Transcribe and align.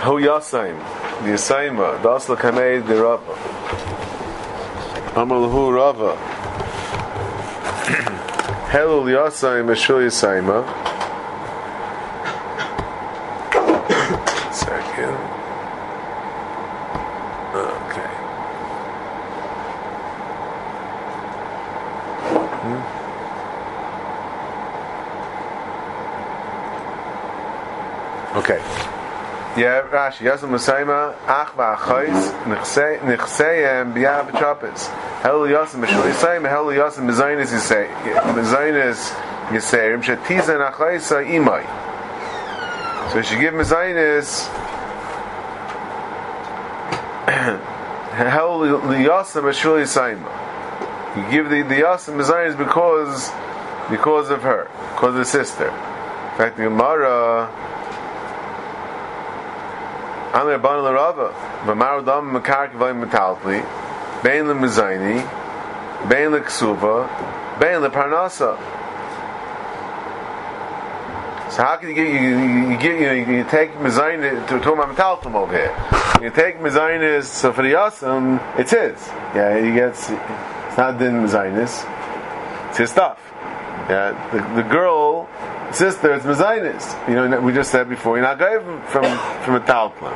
Hu 0.00 0.20
Yasaim, 0.20 0.78
the 1.24 1.30
Yasaima, 1.30 2.00
Das 2.04 2.26
Lakamei 2.28 2.86
the 2.86 3.02
Rava. 3.02 3.32
Amal 5.20 5.48
Hu 5.50 5.72
Rava. 5.72 6.16
Helul 8.70 9.06
Yasaim, 9.06 9.66
Meshul 9.66 10.06
Yasaima. 10.06 10.64
Second. 14.54 15.18
Okay. 17.56 18.10
Okay. 28.36 28.62
Yeah, 29.58 29.82
Rashi. 29.90 30.22
Yasam 30.22 30.50
Masaima, 30.50 31.16
Ach 31.26 31.48
v'achais, 31.56 32.30
nichseim 32.44 33.92
b'yah 33.92 34.30
b'trapez. 34.30 34.86
Hel 35.22 35.48
yasam 35.48 35.80
b'shul 35.82 36.04
yisayim, 36.12 36.48
hel 36.48 36.66
yasam 36.66 37.08
b'zaynis 37.10 37.50
yisayim, 37.50 37.90
yisayim, 39.50 40.00
shetiza 40.00 40.54
nachaisa 40.60 41.24
imai. 41.26 41.64
So 43.10 43.20
she 43.22 43.36
give 43.40 43.52
mezainis, 43.52 44.46
hel 47.26 48.60
yasam 48.60 49.42
b'shul 49.42 49.82
yisayim. 49.82 50.22
You 51.16 51.30
give 51.32 51.50
the, 51.50 51.62
the 51.62 51.82
yasam 51.82 52.14
mezainis 52.14 52.56
because, 52.56 53.32
because 53.90 54.30
of 54.30 54.42
her, 54.42 54.68
because 54.94 55.14
of 55.14 55.16
the 55.16 55.24
sister. 55.24 55.66
In 55.66 56.38
fact, 56.38 56.56
the 56.58 56.62
Gemara, 56.62 57.50
Amir 60.38 60.58
Ban 60.58 60.78
Larava, 60.84 61.32
Vamar 61.64 62.06
Dam 62.06 62.32
Makar 62.32 62.68
Kivay 62.68 62.94
Metaltli, 62.94 63.60
Bain 64.22 64.46
Le 64.46 64.54
Mizaini, 64.54 65.18
Bain 66.08 66.30
Le 66.30 66.40
Ksuva, 66.40 67.08
Bain 67.58 67.80
Le 67.80 67.90
Parnasa. 67.90 68.56
So 71.50 71.62
how 71.62 71.76
can 71.76 71.88
you 71.88 71.94
get 71.96 72.06
you, 72.06 72.20
you, 72.20 72.78
get 72.78 73.00
you, 73.00 73.06
know, 73.06 73.32
you, 73.38 73.44
take 73.50 73.72
Mizaini 73.78 74.46
to 74.46 74.60
to 74.60 74.76
my 74.76 74.84
Metaltlim 74.84 75.34
over 75.34 75.52
here? 75.52 75.74
You 76.22 76.30
take 76.30 76.60
Mizainis 76.60 77.24
so 77.24 77.52
for 77.52 77.62
the 77.62 77.74
awesome, 77.74 78.38
it's 78.56 78.70
his. 78.70 79.08
Yeah, 79.34 79.60
he 79.60 79.72
gets 79.72 80.08
it's 80.08 80.76
not 80.76 81.00
Din 81.00 81.14
Mizainis, 81.24 81.84
it's 82.68 82.78
his 82.78 82.90
stuff. 82.90 83.18
Yeah, 83.90 84.12
the, 84.30 84.62
the 84.62 84.68
girl 84.68 85.07
sister, 85.72 86.14
it's 86.14 86.24
mezainis. 86.24 87.08
You 87.08 87.14
know, 87.14 87.40
we 87.40 87.52
just 87.52 87.70
said 87.70 87.88
before, 87.88 88.16
you're 88.16 88.26
not 88.26 88.38
going 88.38 88.60
from 88.82 89.04
from 89.44 89.54
a 89.54 89.60
talpla. 89.60 90.12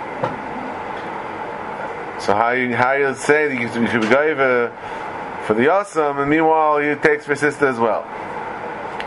So 2.20 2.34
how 2.34 2.50
you 2.50 2.74
how 2.76 2.92
you 2.92 3.14
say 3.14 3.48
that 3.48 3.60
you 3.60 3.68
should 3.88 4.02
be 4.02 4.08
going 4.08 4.36
for 5.46 5.54
the 5.54 5.68
awesome, 5.70 6.18
and 6.18 6.30
meanwhile 6.30 6.78
he 6.78 6.94
takes 6.94 7.26
for 7.26 7.34
sister 7.34 7.66
as 7.66 7.78
well. 7.78 8.04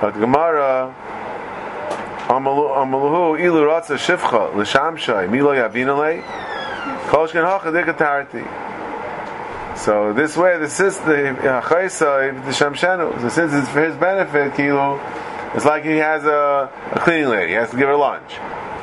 But 0.02 0.12
Gemara. 0.20 0.94
Amaluhu 2.28 3.40
ilu 3.40 3.68
ratza 3.68 3.98
shivcha 4.00 4.56
l'shamshai 4.56 5.30
milo 5.30 5.54
yavinale 5.54 6.24
kol 7.08 7.28
shken 7.28 7.46
hacha 7.46 7.72
dikatarti. 7.72 8.44
So 9.78 10.12
this 10.12 10.36
way, 10.36 10.58
the 10.58 10.68
sister 10.68 11.36
chaysa 11.36 12.34
the 12.44 12.52
shamshanu. 12.52 13.22
So 13.22 13.30
since 13.30 13.54
it's 13.54 13.70
for 13.70 13.82
his 13.86 13.96
benefit, 13.98 14.56
kilo 14.56 15.00
it's 15.56 15.66
like 15.66 15.86
he 15.86 15.98
has 15.98 16.26
a, 16.26 16.70
a, 16.92 17.00
cleaning 17.00 17.30
lady. 17.30 17.50
He 17.50 17.54
has 17.54 17.72
to 17.72 17.78
give 17.78 17.88
her 17.88 17.96
lunch. 17.96 18.34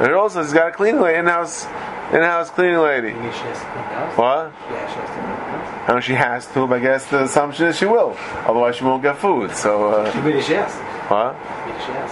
And 0.01 0.09
it 0.09 0.15
also 0.15 0.43
has 0.43 0.53
got 0.55 0.69
a 0.69 0.73
cleaning 0.73 1.03
lady, 1.03 1.19
in-house, 1.19 1.67
in-house 2.13 2.49
cleaning 2.51 2.79
lady. 2.79 3.13
What? 3.13 4.53
Yeah, 4.71 4.89
she 4.89 4.99
has 4.99 5.09
to. 5.11 5.43
I 5.83 5.95
know 5.95 6.01
she 6.01 6.15
has 6.15 6.47
to, 6.47 6.67
but 6.67 6.79
I 6.79 6.79
guess 6.79 7.07
the 7.07 7.25
assumption 7.25 7.67
is 7.67 7.77
she 7.77 7.85
will. 7.85 8.17
Otherwise, 8.47 8.77
she 8.77 8.85
won't 8.85 9.03
get 9.03 9.19
food. 9.19 9.51
So. 9.53 9.91
Uh, 9.91 10.23
Maybe 10.25 10.41
she 10.41 10.55
has. 10.55 10.73
What? 11.11 11.35
Maybe 11.67 11.79
she 11.85 11.93
has. 11.93 12.11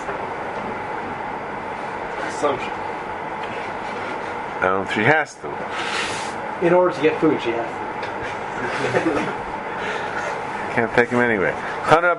Assumption. 2.34 2.70
I 4.60 4.64
don't 4.64 4.84
know 4.84 4.90
if 4.90 4.94
she 4.94 5.04
has 5.04 5.34
to. 5.36 6.66
In 6.66 6.74
order 6.74 6.94
to 6.94 7.00
get 7.00 7.18
food, 7.18 7.40
she 7.40 7.50
has 7.50 7.66
to. 7.66 7.90
Can't 10.74 10.92
take 10.94 11.08
him 11.08 11.20
anyway. 11.20 11.52
Chana 11.84 12.14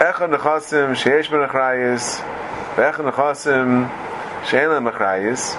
איך 0.00 0.22
אנחנו 0.22 0.38
חוסים 0.38 0.94
שיש 0.94 1.30
בן 1.30 1.42
אחראייס 1.42 2.22
ואיך 2.76 3.00
אנחנו 3.00 3.12
חוסים 3.12 3.86
שאין 4.42 4.70
להם 4.70 4.88
אחראייס 4.88 5.58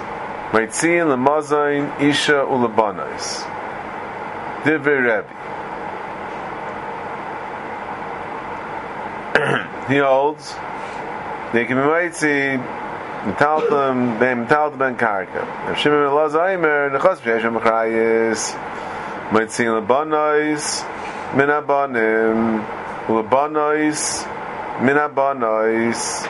מייציין 0.54 1.08
למוזוין 1.08 1.90
אישה 1.98 2.44
ולבונאיס 2.44 3.46
דיבי 4.64 4.96
רבי 5.08 5.34
he 9.88 9.98
holds 9.98 10.54
they 11.52 11.64
can 11.64 11.76
be 11.76 11.84
mighty 11.96 12.58
and 13.24 13.38
tell 13.38 13.60
them 13.60 14.18
they 14.18 14.34
בן 14.34 14.46
tell 14.48 14.70
them 14.70 14.82
in 14.82 14.96
character 14.96 15.44
if 15.70 15.78
she 15.78 15.88
may 15.88 15.96
be 15.96 16.10
lost 16.18 16.34
the 16.34 16.98
chasm 17.04 17.24
she 17.30 17.30
is 17.30 18.54
in 19.60 19.74
the 19.74 19.80
min 21.34 21.50
the 23.08 24.31
habanois 24.80 26.26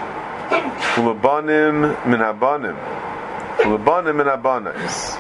ulebanim 0.97 2.07
min 2.07 2.21
habanim 2.21 2.77
ulebanim 3.59 4.17
min 4.17 4.27
habanois 4.27 5.17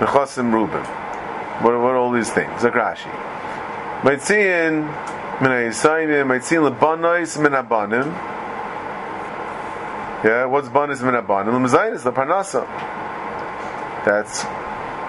mechasim 0.00 0.52
ruben 0.52 0.84
what, 1.60 1.72
what 1.74 1.92
are 1.92 1.96
all 1.96 2.10
these 2.10 2.30
things? 2.32 2.64
Like 2.64 2.72
Rashi. 2.72 3.10
Maitziin 4.02 4.82
min 5.40 5.50
ha-yisayim 5.50 6.26
Maitziin 6.26 7.42
min 7.42 7.52
habanim 7.52 8.12
yeah 10.24 10.46
what's 10.46 10.68
banis 10.68 11.02
min 11.02 11.14
habanim 11.14 11.52
lemazaynis 11.52 12.02
leparnasa 12.02 12.64
that's 14.04 14.44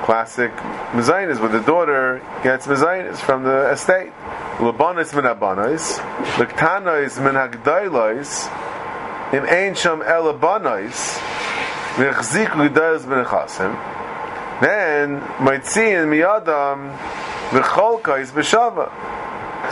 classic 0.06 0.52
mezainis 0.92 1.40
where 1.40 1.50
the 1.50 1.62
daughter 1.62 2.22
gets 2.44 2.68
mezainis 2.68 3.18
from 3.18 3.44
the 3.44 3.70
estate 3.72 4.12
Labanis 4.60 5.14
min 5.14 5.26
abanais, 5.26 6.00
Lektanos 6.38 7.20
min 7.22 7.36
hagdailos, 7.36 8.50
im 9.34 9.44
ein 9.44 9.76
sham 9.76 10.02
elabanos, 10.02 11.20
v'chziku 11.98 12.70
gdailos 12.70 13.06
min 13.06 13.26
chasim. 13.26 13.76
Then 14.62 15.20
maitzin 15.40 16.08
miyadam 16.08 16.98
v'cholkais 17.50 18.32
b'shava. 18.32 18.92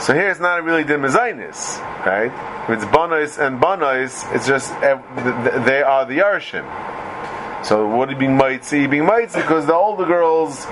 So 0.02 0.12
here 0.12 0.28
it's 0.28 0.40
not 0.40 0.62
really 0.62 0.82
the 0.82 0.98
right? 0.98 2.32
If 2.64 2.70
it's 2.70 2.84
banos 2.84 3.38
and 3.38 3.58
banos, 3.58 4.26
it's 4.34 4.46
just 4.46 4.70
eh, 4.82 5.00
they 5.64 5.82
are 5.82 6.04
the 6.04 6.18
yarshim. 6.18 6.64
So 7.64 7.86
what 7.86 8.10
do 8.10 8.14
you 8.14 8.20
mean 8.20 8.38
maitzi? 8.38 8.90
Being 8.90 9.04
maitzi 9.04 9.36
because 9.36 9.64
the 9.64 9.72
older 9.72 10.04
girls 10.04 10.66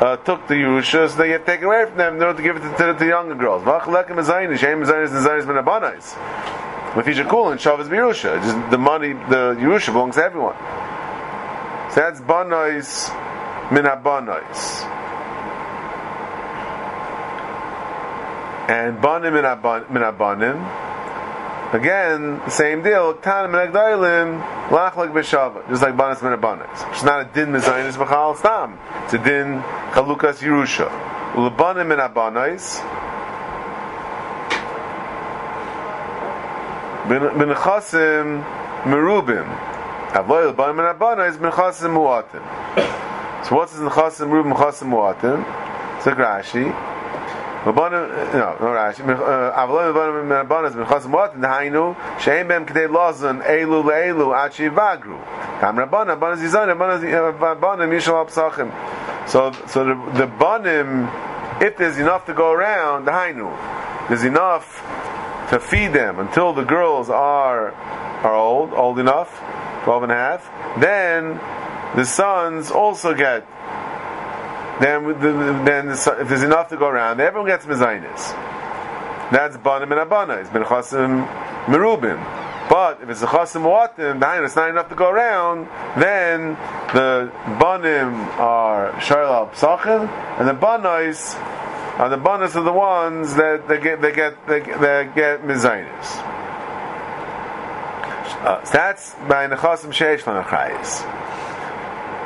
uh, 0.00 0.16
took 0.16 0.48
the 0.48 0.54
Yerusha, 0.54 1.08
so 1.10 1.16
they 1.16 1.28
get 1.28 1.44
taken 1.44 1.66
away 1.66 1.84
from 1.86 1.98
them 1.98 2.16
in 2.16 2.22
order 2.22 2.36
to 2.36 2.42
give 2.42 2.56
it 2.56 2.76
to, 2.78 2.96
the 2.98 3.06
younger 3.06 3.34
girls. 3.34 3.62
V'achalekim 3.62 4.16
azaynis, 4.16 4.58
shem 4.58 4.82
azaynis 4.82 5.08
and 5.08 5.26
azaynis 5.26 5.46
ben 5.46 5.62
abanais. 5.62 6.14
Lefisha 6.94 7.28
kul 7.28 7.50
and 7.50 7.60
shav 7.60 7.80
is 7.80 7.88
Yerusha. 7.88 8.42
Just 8.42 8.70
the 8.70 8.78
money, 8.78 9.12
the 9.12 9.54
Yerusha 9.60 9.92
belongs 9.92 10.16
to 10.16 10.24
everyone. 10.24 10.56
So 11.90 12.00
that's 12.00 12.20
banais 12.20 13.10
min 13.70 13.84
abanais. 13.84 14.86
And 18.70 19.00
banim 19.02 19.34
min 19.34 19.44
abanim. 19.44 20.90
Again, 21.72 22.40
same 22.48 22.82
deal. 22.82 23.14
Tanim 23.14 23.54
and 23.54 23.72
Agdailim, 23.72 24.42
lachlik 24.70 25.12
b'shava. 25.12 25.68
Just 25.68 25.82
like 25.82 25.94
banas 25.94 26.20
min 26.20 26.36
abanis. 26.36 26.90
It's 26.90 27.04
not 27.04 27.20
a 27.20 27.24
din 27.32 27.50
mezainis 27.50 27.92
b'chal 27.92 28.36
stam. 28.36 28.76
It's 29.04 29.14
a 29.14 29.18
din 29.18 29.62
chalukas 29.92 30.42
Yerusha. 30.42 30.90
Ulebanim 31.34 31.86
min 31.86 31.98
abanis. 31.98 32.80
Ben 37.08 37.54
chasim 37.54 38.44
merubim. 38.82 39.46
Avoy 40.12 40.52
ulebanim 40.52 40.74
min 40.74 40.86
abanis 40.86 41.40
ben 41.40 41.52
chasim 41.52 41.94
muatim. 41.94 42.42
So 43.46 43.54
what's 43.54 43.72
this 43.78 43.80
chasim 43.92 44.28
merubim 44.28 44.56
chasim 44.56 44.88
muatim? 44.88 45.44
It's 45.98 46.06
like 46.06 46.16
Rashi. 46.16 46.89
So, 59.26 59.52
so 59.68 59.84
the, 60.14 60.26
banim, 60.26 61.06
if 61.60 61.76
there's 61.76 61.98
enough 61.98 62.24
to 62.26 62.34
go 62.34 62.50
around, 62.50 63.04
the 63.04 63.12
hainu, 63.12 64.08
there's 64.08 64.24
enough 64.24 64.80
to 65.50 65.60
feed 65.60 65.88
them 65.88 66.18
until 66.18 66.54
the 66.54 66.64
girls 66.64 67.10
are 67.10 67.72
are 68.22 68.34
old, 68.34 68.72
old 68.72 68.98
enough. 68.98 69.38
12 69.84 70.02
and 70.04 70.12
a 70.12 70.14
half, 70.14 70.80
then 70.80 71.40
the 71.96 72.04
sons 72.04 72.70
also 72.70 73.14
get. 73.14 73.46
Then, 74.80 75.64
then 75.64 75.90
if 75.90 76.28
there's 76.28 76.42
enough 76.42 76.70
to 76.70 76.76
go 76.78 76.88
around, 76.88 77.20
everyone 77.20 77.48
gets 77.48 77.66
mezainis. 77.66 78.32
That's 79.30 79.56
banim 79.58 79.92
and 79.92 80.00
abana. 80.00 80.34
It's 80.34 80.48
ben 80.48 80.64
chasim 80.64 81.26
merubim. 81.66 82.18
But 82.70 83.02
if 83.02 83.10
it's 83.10 83.22
a 83.22 83.26
chasim 83.26 83.62
watim, 83.62 84.44
it's 84.44 84.56
not 84.56 84.70
enough 84.70 84.88
to 84.88 84.94
go 84.94 85.10
around. 85.10 85.66
Then 86.00 86.54
the 86.94 87.30
banim 87.60 88.14
are 88.40 88.92
shaila 88.92 89.52
psachim, 89.52 90.08
and 90.38 90.48
the 90.48 90.54
banais 90.54 91.34
are 91.98 92.08
the 92.08 92.16
banas 92.16 92.56
are 92.56 92.62
the 92.62 92.72
ones 92.72 93.34
that 93.34 93.68
they 93.68 93.78
get 93.78 94.00
they 94.00 94.12
get 94.12 94.46
they, 94.46 94.60
they 94.60 95.10
get 95.14 95.42
mezainis. 95.42 96.16
Uh, 98.42 98.64
so 98.64 98.72
that's 98.72 99.14
by 99.28 99.46
nechasim 99.46 99.92
sheish 99.92 100.26
l'machrayis. 100.26 101.02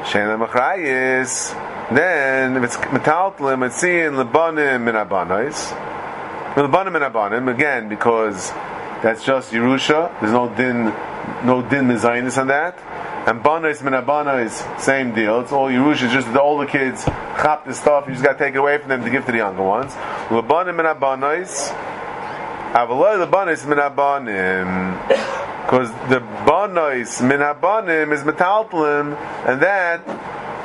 Shein 0.04 0.38
l'machrayis. 0.38 1.73
Then 1.92 2.56
if 2.56 2.64
it's 2.64 2.76
metaltlim, 2.76 3.66
it's 3.66 3.76
seeing 3.76 4.12
lebanim 4.12 4.84
min 4.84 4.94
abanos. 4.94 5.72
Lebanim 6.54 6.92
min 6.92 7.02
abanim 7.02 7.52
again 7.52 7.88
because 7.88 8.50
that's 9.02 9.22
just 9.22 9.52
Yerusha. 9.52 10.18
There's 10.20 10.32
no 10.32 10.48
din, 10.48 10.84
no 11.44 11.60
din 11.60 11.84
mezainis 11.84 12.40
on 12.40 12.46
that. 12.46 12.78
And 13.28 13.42
banais 13.42 13.82
min 13.82 13.92
abanos, 13.92 14.80
same 14.80 15.14
deal. 15.14 15.40
It's 15.40 15.52
all 15.52 15.68
Yerusha. 15.68 16.10
Just 16.10 16.32
the 16.32 16.40
older 16.40 16.66
kids 16.66 17.04
chop 17.04 17.66
the 17.66 17.74
stuff. 17.74 18.06
You 18.06 18.12
just 18.14 18.24
got 18.24 18.38
to 18.38 18.38
take 18.38 18.54
it 18.54 18.58
away 18.58 18.78
from 18.78 18.88
them 18.88 19.04
to 19.04 19.10
give 19.10 19.26
to 19.26 19.32
the 19.32 19.38
younger 19.38 19.62
ones. 19.62 19.92
Lebanim 20.28 20.76
min 20.76 20.86
abanos. 20.86 21.70
Avaloi 22.72 23.26
lebanis 23.26 23.66
min 23.68 23.78
abanim. 23.78 25.08
Because 25.64 25.90
the 26.08 26.20
banais 26.46 27.26
min 27.26 27.40
habanim 27.40 28.12
is 28.12 28.22
metaltlim, 28.22 29.16
and 29.46 29.60
that 29.62 30.00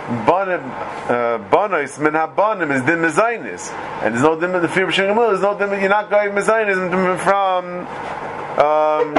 uh, 0.10 1.38
banois 1.50 2.00
min 2.00 2.14
habanim 2.14 2.72
is 2.72 2.82
din 2.82 3.00
mezainis, 3.00 3.72
and 4.04 4.14
there's 4.14 4.24
no 4.24 4.40
din 4.40 4.52
the 4.52 4.68
fear 4.68 4.90
of 4.90 4.96
There's 4.96 5.42
no 5.42 5.58
din. 5.58 5.70
You're 5.80 5.90
not 5.90 6.10
going 6.10 6.32
mezainis 6.32 7.20
from 7.20 7.88
um, 8.58 9.16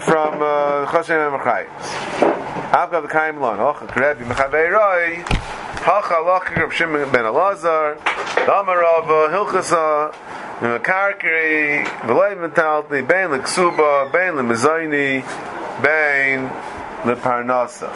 from 0.00 0.42
uh, 0.42 0.86
chashem 0.86 1.18
and 1.26 1.40
mechayis. 1.40 2.72
I've 2.72 2.90
got 2.90 3.02
the 3.02 3.08
kaim 3.08 3.40
lon. 3.40 3.58
Hocha 3.58 3.86
krebi 3.88 4.24
mechaveiroi. 4.24 5.24
Hacha 5.82 6.14
lachir 6.14 6.64
of 6.64 6.72
Shimon 6.72 7.10
ben 7.10 7.24
Elazar. 7.24 7.98
Damarava 8.46 9.30
hilchasa. 9.30 10.14
Karkari, 10.60 11.84
V'lei 11.84 12.36
Metalti, 12.36 13.06
Bein 13.06 13.32
L'Ksuba, 13.32 14.10
Bein 14.12 14.36
L'Mezayni, 14.36 15.22
Bein 15.82 16.48
L'Parnasa. 17.04 17.90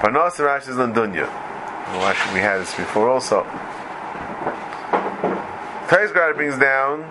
The 0.00 0.06
Parnasa 0.06 0.46
Rash 0.46 0.66
is 0.66 0.76
Landunya. 0.76 1.26
Well, 1.28 2.32
we 2.32 2.40
had 2.40 2.58
this 2.58 2.74
before 2.74 3.10
also. 3.10 3.42
Taisgrad 5.88 6.36
brings 6.36 6.56
down 6.58 7.02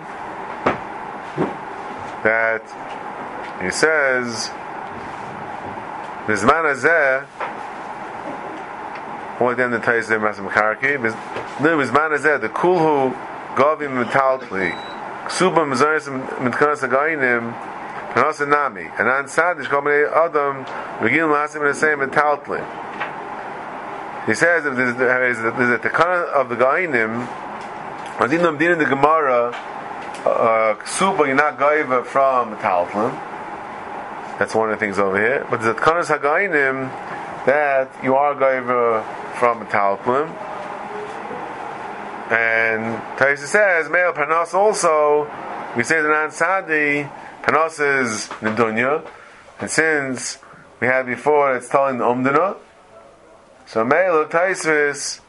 that 2.24 2.62
he 3.62 3.70
says, 3.70 4.50
Bizman 6.26 6.66
Azeh, 6.74 7.26
only 9.40 9.54
then 9.54 9.70
the 9.70 9.78
Tais 9.78 10.08
there 10.08 10.18
Masim 10.18 10.50
Karki. 10.50 10.98
No, 11.60 11.76
was 11.76 11.92
man 11.92 12.12
is 12.12 12.22
the 12.22 12.48
kulhu 12.52 13.14
govim 13.54 14.04
metaltli. 14.04 14.72
Ksuba 15.26 15.64
mazaris 15.64 16.08
mitkanas 16.38 16.82
againim. 16.82 17.54
Panasa 18.10 18.48
nami. 18.48 18.88
And 18.98 19.08
on 19.08 19.24
Sadish 19.26 19.66
Komene 19.66 20.10
Adam 20.12 20.64
begin 21.02 21.28
masim 21.28 21.56
in 21.56 21.68
the 21.68 21.74
same 21.74 21.98
metaltli. 21.98 22.60
He 24.26 24.34
says 24.34 24.66
if 24.66 24.76
there's, 24.76 24.96
there's, 24.96 25.38
a 25.38 25.78
tekana 25.78 26.28
of 26.32 26.48
the 26.48 26.56
gainim, 26.56 27.26
din 28.58 28.72
in 28.72 28.78
the 28.78 28.84
Gemara, 28.84 29.50
uh, 30.26 30.74
ksuba 30.74 31.26
you're 31.26 31.34
not 31.34 31.58
gaiva 31.58 32.04
from 32.04 32.54
metaltlim. 32.56 33.10
That's 34.38 34.54
one 34.54 34.70
of 34.70 34.78
the 34.78 34.84
things 34.84 34.98
over 34.98 35.18
here. 35.18 35.46
But 35.50 35.62
the 35.62 35.74
tekanas 35.74 36.16
hagainim 36.16 36.90
that 37.46 37.90
you 38.02 38.14
are 38.14 38.34
gaiva 38.34 39.36
from 39.38 39.62
a 39.62 39.64
talplim. 39.64 40.28
And 42.30 43.00
Taisa 43.18 43.46
says, 43.46 43.88
male 43.88 44.12
panos 44.12 44.54
also, 44.54 45.24
we 45.76 45.82
say 45.82 46.00
the 46.00 46.08
non 46.08 46.30
sadi, 46.30 47.08
panos 47.42 47.80
is 47.80 48.28
nedunya, 48.40 49.06
and 49.60 49.70
since 49.70 50.38
we 50.80 50.86
had 50.86 51.06
before, 51.06 51.56
it's 51.56 51.68
telling 51.68 51.98
the 51.98 52.04
umdana. 52.04 52.56
So 53.66 53.84
male 53.84 54.24
Taisvis, 54.26 55.20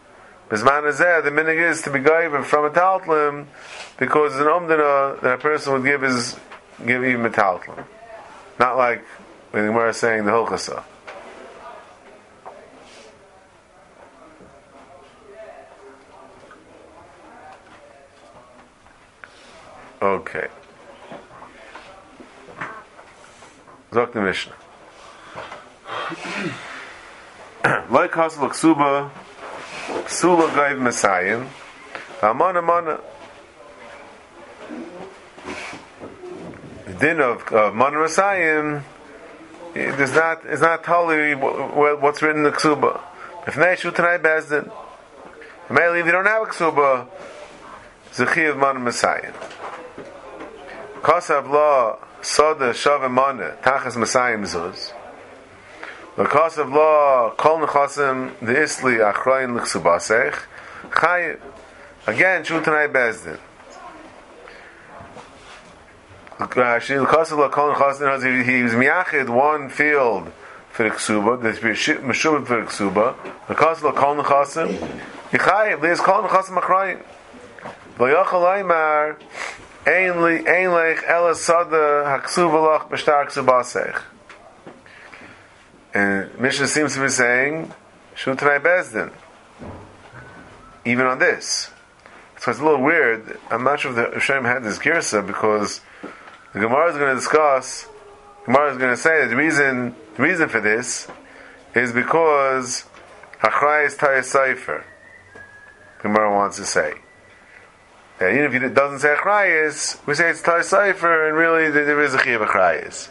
Bisman 0.50 0.84
Azeh, 0.90 1.24
the 1.24 1.30
minig 1.30 1.70
is 1.70 1.82
to 1.84 1.92
be 1.92 2.00
given 2.00 2.44
from 2.44 2.66
a 2.66 2.70
talplim, 2.70 3.46
because 3.98 4.36
an 4.36 4.48
umdana 4.48 5.20
that 5.22 5.34
a 5.34 5.38
person 5.38 5.74
would 5.74 5.84
give 5.84 6.04
is 6.04 6.38
give 6.86 7.04
even 7.04 7.26
a 7.26 7.30
talplim. 7.30 7.86
Not 8.60 8.78
like 8.78 9.04
when 9.52 9.74
we're 9.74 9.94
saying 9.94 10.26
the 10.26 10.32
hilchasa. 10.32 10.84
Okay. 20.02 20.48
Zok 23.92 24.14
the 24.14 24.22
Mishnah. 24.22 24.56
Like 27.90 28.12
Hasel 28.12 28.50
Ksuba, 28.50 29.12
Psula 30.06 30.50
Gaiv 30.50 30.80
Messiah, 30.80 31.46
Amana 32.24 32.62
Mana. 32.62 33.00
The 36.86 36.94
din 36.94 37.20
of, 37.20 37.44
of 37.54 37.76
Mana 37.76 38.00
Messiah 38.00 38.82
is 39.76 40.14
not, 40.14 40.46
is 40.46 40.62
not 40.62 40.84
totally 40.84 41.36
what's 41.36 42.22
written 42.22 42.46
in 42.46 42.52
the 42.52 42.58
Ksuba. 42.58 43.00
If 43.48 43.56
Neshu 43.56 43.94
Tanai 43.94 44.18
Bezdin, 44.18 44.72
Maybe 45.72 46.00
if 46.00 46.06
you 46.06 46.12
don't 46.12 46.26
have 46.26 46.50
Ksuba, 46.50 47.08
Zechi 48.12 48.50
of 48.50 48.58
Mana 48.58 48.80
Messiah. 48.80 49.32
Kosav 51.02 51.50
law 51.50 51.98
soda 52.22 52.72
shavimana 52.72 53.58
tachas 53.62 53.96
masayim 53.96 54.46
zuz. 54.46 54.94
The 56.16 56.24
of 56.62 56.70
law 56.70 57.32
kol 57.32 57.60
nechasim 57.60 58.38
the 58.40 58.54
isli 58.54 59.00
achroin 59.00 59.58
l'chsubasech 59.58 60.40
chayiv. 60.90 61.40
Again, 62.06 62.44
shutanai 62.44 62.92
bezdin. 62.92 63.40
Uh, 66.40 66.62
Actually, 66.62 67.00
the 67.00 67.06
kosav 67.06 67.38
law 67.38 67.50
kol 67.50 67.74
nechasim 67.74 68.44
he 68.44 68.64
was 68.64 68.74
miyachid 68.74 69.30
one 69.30 69.70
field 69.70 70.32
for 70.70 70.90
ksuba, 70.90 71.42
the 71.42 71.50
meshubim 71.60 72.46
for 72.46 72.64
ksuba. 72.66 73.16
The 73.48 73.56
kosav 73.56 73.84
law 73.84 73.92
kol 73.94 74.16
nechasim 74.18 74.76
yichayiv. 75.32 75.82
There's 75.82 76.02
kol 76.02 76.24
nechasim 76.24 76.62
achroin. 76.62 77.04
Lo 77.98 78.08
yachal 78.08 78.64
aymar 78.64 79.16
And 85.94 86.40
Mishnah 86.40 86.68
seems 86.68 86.94
to 86.94 87.02
be 87.02 87.10
saying, 87.10 87.74
Shutrai 88.16 88.62
Bezdin. 88.62 89.12
Even 90.86 91.08
on 91.08 91.18
this. 91.18 91.72
So 92.40 92.52
it's 92.52 92.60
a 92.60 92.64
little 92.64 92.82
weird. 92.82 93.40
I'm 93.50 93.64
not 93.64 93.80
sure 93.80 93.92
if 93.92 93.98
the 93.98 94.20
Hashem 94.20 94.46
had 94.46 94.64
this 94.64 94.78
girsa 94.78 95.26
because 95.26 95.82
the 96.54 96.60
Gemara 96.60 96.92
is 96.92 96.98
going 96.98 97.10
to 97.10 97.16
discuss, 97.16 97.88
Gemara 98.46 98.72
is 98.72 98.78
going 98.78 98.92
to 98.92 98.98
say 98.98 99.22
that 99.22 99.30
the 99.30 99.36
reason, 99.36 99.96
the 100.16 100.24
reason 100.24 100.48
for 100.48 100.62
this 100.62 101.08
is 101.76 101.92
because 101.92 102.86
Hachrai 103.44 103.88
is 103.88 103.96
Taya 103.96 104.24
Sefer. 104.24 104.86
Gemara 106.02 106.32
wants 106.32 106.58
to 106.58 106.66
say. 106.66 106.94
And 108.22 108.38
even 108.38 108.54
if 108.54 108.72
it 108.72 108.76
doesn't 108.76 109.00
say 109.00 109.16
achrayis, 109.16 110.06
we 110.06 110.14
say 110.14 110.30
it's 110.30 110.44
tar 110.44 110.62
cipher, 110.62 111.28
and 111.28 111.36
really 111.36 111.72
there 111.72 112.02
is 112.02 112.14
a 112.14 112.20
chiyav 112.20 112.46
achrayis. 112.46 113.10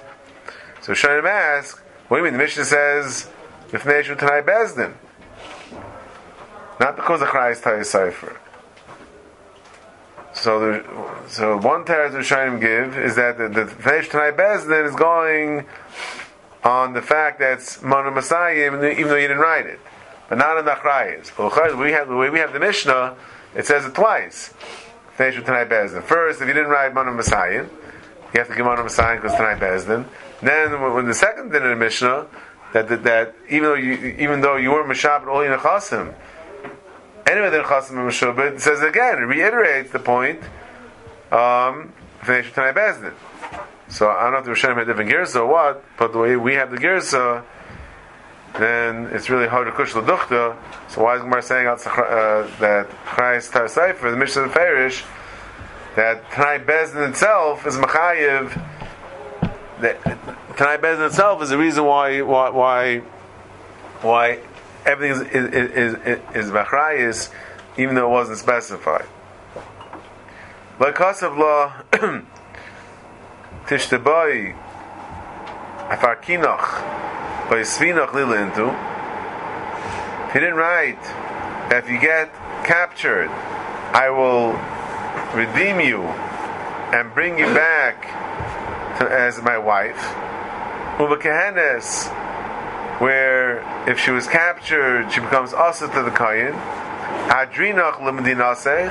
So 0.83 0.93
Shanim 0.93 1.29
ask, 1.29 1.79
what 2.09 2.19
do 2.19 2.25
you 2.25 2.31
mean? 2.31 2.35
The 2.35 2.45
Mishnah 2.45 2.65
says, 2.65 3.29
if 3.73 3.83
Neshu 3.83 4.17
Tanai 4.17 4.43
Bezdin. 4.43 4.95
Not 6.79 6.95
because 6.95 7.21
achrayis 7.21 7.61
tar 7.61 7.83
cipher. 7.83 8.41
So, 10.33 10.61
the, 10.61 11.29
so 11.29 11.57
one 11.57 11.85
teretz 11.85 12.13
Rishonim 12.13 12.61
give 12.61 12.97
is 12.97 13.17
that 13.17 13.37
the, 13.37 13.49
the 13.49 13.65
Neshu 13.65 14.11
Tanai 14.11 14.31
Bezdin 14.31 14.89
is 14.89 14.95
going 14.95 15.67
on 16.63 16.93
the 16.93 17.03
fact 17.03 17.41
that 17.41 17.55
it's 17.55 17.83
Manu 17.83 18.11
Masayim, 18.11 18.69
even 18.93 19.09
though 19.09 19.17
you 19.17 19.27
didn't 19.27 19.39
write 19.39 19.67
it. 19.67 19.81
But 20.29 20.39
not 20.39 20.57
in 20.57 20.65
the 20.65 20.71
achrayis. 20.71 21.37
We 21.77 21.91
have, 21.91 22.07
the 22.07 22.15
way 22.15 22.31
we 22.31 22.39
have 22.39 22.53
the 22.53 22.61
Mishnah, 22.61 23.17
it 23.57 23.67
says 23.67 23.85
it 23.85 23.95
twice. 23.95 24.55
First, 25.21 26.41
if 26.41 26.49
you 26.49 26.55
didn't 26.55 26.71
write 26.71 26.95
Manu 26.95 27.13
Messiah, 27.13 27.67
you 28.33 28.39
have 28.39 28.49
to 28.49 28.55
give 28.55 28.65
a 28.65 28.83
Messiah 28.83 29.17
because 29.17 29.37
tonight 29.37 29.61
Bezdin. 29.61 30.07
Then 30.41 30.95
when 30.95 31.07
the 31.07 31.13
second 31.13 31.53
din 31.53 31.63
in 31.63 31.69
the 31.69 31.77
Mishnah, 31.77 32.27
that, 32.73 32.89
that, 32.89 33.03
that 33.03 33.35
even 33.51 33.65
though 33.65 33.75
you 33.75 34.17
even 34.19 34.41
though 34.41 34.57
you 34.57 34.71
were 34.71 34.83
Mashab 34.83 35.27
only 35.27 35.49
in 35.49 35.53
Chasim, 35.59 36.15
anyway 37.27 37.51
then 37.51 37.65
Chasim 37.65 37.91
and 37.91 38.11
Mashubit 38.11 38.61
says 38.61 38.81
again, 38.81 39.19
it 39.19 39.27
reiterates 39.27 39.91
the 39.91 39.99
point. 39.99 40.41
Um, 41.31 41.93
finish 42.23 42.51
tonight 42.55 42.75
Bezdin. 42.75 43.13
So 43.89 44.09
I 44.09 44.23
don't 44.23 44.33
know 44.33 44.39
if 44.39 44.45
the 44.47 44.53
Rishonim 44.53 44.77
had 44.77 44.87
different 44.87 45.11
gears 45.11 45.37
or 45.37 45.47
what, 45.47 45.85
but 45.99 46.13
the 46.13 46.19
way 46.19 46.37
we 46.37 46.55
have 46.55 46.71
the 46.71 46.79
gears, 46.79 47.13
then 48.59 49.07
it's 49.13 49.31
really 49.31 49.47
hard 49.47 49.67
to 49.67 49.73
kush 49.73 49.95
l'duchta. 49.95 50.57
So 50.89 51.03
why 51.03 51.17
is 51.17 51.23
Gemara 51.23 51.43
saying 51.43 51.67
uh, 51.67 51.77
that 52.61 52.89
Christ 53.05 53.53
Tar 53.53 53.69
Sefer, 53.69 54.11
the 54.11 54.17
Mishnah 54.17 54.43
of 54.43 54.49
the 54.49 54.55
Farish, 54.55 55.05
that 55.97 56.31
Tanai 56.31 56.59
Bezdin 56.59 57.09
itself 57.11 57.67
is 57.67 57.77
Machayev, 57.77 58.53
that 59.81 60.03
Tanai 60.57 60.77
Bezdin 60.79 61.07
itself 61.07 61.43
is 61.43 61.51
the 61.51 61.59
reason 61.59 61.85
why, 61.85 62.23
why, 62.23 62.51
why, 62.51 62.99
why 64.03 64.39
everything 64.85 65.27
is, 65.27 65.35
is, 65.35 65.95
is, 66.35 66.51
is, 66.55 67.31
even 67.77 67.95
though 67.95 68.07
it 68.07 68.11
wasn't 68.11 68.39
specified. 68.39 69.07
Like 70.79 70.99
law, 70.99 71.73
Tishtabai, 73.67 74.57
Afarkinach, 75.91 77.51
by 77.51 77.63
Svinach 77.63 78.11
Lilintu, 78.11 78.71
he 80.33 80.39
didn't 80.39 80.55
write, 80.55 81.03
if 81.73 81.91
you 81.91 81.99
get 81.99 82.33
captured, 82.65 83.29
I 83.93 84.09
will 84.11 84.53
redeem 85.35 85.81
you 85.81 86.03
and 86.95 87.13
bring 87.13 87.37
you 87.39 87.47
back 87.47 88.03
to, 88.99 89.11
as 89.11 89.43
my 89.43 89.59
wife. 89.59 90.01
Uva 91.01 91.17
where 93.01 93.59
if 93.89 93.99
she 93.99 94.13
was 94.13 94.29
captured, 94.29 95.11
she 95.11 95.19
becomes 95.19 95.53
also 95.53 95.89
to 95.89 96.03
the 96.05 96.11
Kayin. 96.11 96.53
Adrinach 97.31 97.95
lemedinasech, 97.95 98.91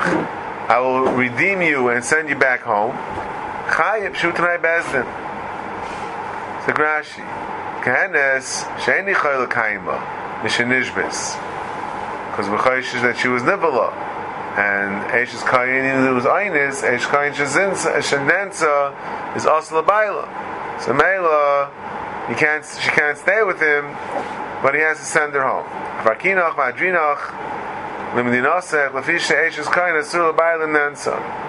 I 0.67 0.79
will 0.81 1.13
redeem 1.13 1.61
you 1.61 1.87
and 1.87 2.03
send 2.03 2.27
you 2.27 2.35
back 2.35 2.59
home. 2.59 2.91
Chayib 3.71 4.15
shutanai 4.15 4.61
bezdin. 4.61 5.28
So 6.69 6.75
Grashi, 6.75 7.25
Kehenes 7.81 8.61
sheini 8.77 9.15
chayil 9.15 9.47
kaima 9.47 9.97
mishenishbis, 10.43 11.35
because 12.29 12.45
v'chayish 12.45 12.93
is 12.93 13.01
that 13.01 13.17
she 13.17 13.27
was 13.27 13.41
nivala 13.41 13.91
and 14.55 15.01
Eishes 15.09 15.41
Kayin 15.41 16.13
was 16.13 16.25
Einis, 16.25 16.83
Eish 16.87 17.07
Kayin 17.09 17.33
Shenensa 17.33 18.93
is 19.35 19.47
also 19.47 19.81
Labaila. 19.81 20.27
So 20.79 20.93
Mela, 20.93 21.71
he 22.27 22.35
can't, 22.35 22.63
she 22.63 22.91
can't 22.91 23.17
stay 23.17 23.41
with 23.41 23.59
him, 23.59 23.97
but 24.61 24.75
he 24.75 24.81
has 24.81 24.99
to 24.99 25.05
send 25.05 25.33
her 25.33 25.41
home. 25.41 25.65
Farkinach, 26.05 26.53
Madrinach, 26.53 27.33
Limdinosech, 28.13 28.91
Lafisha 28.91 29.49
Eishes 29.49 29.65
Kayin 29.65 29.95
Asur 29.99 30.31
Labaila 30.31 30.67
Nensa. 30.67 31.48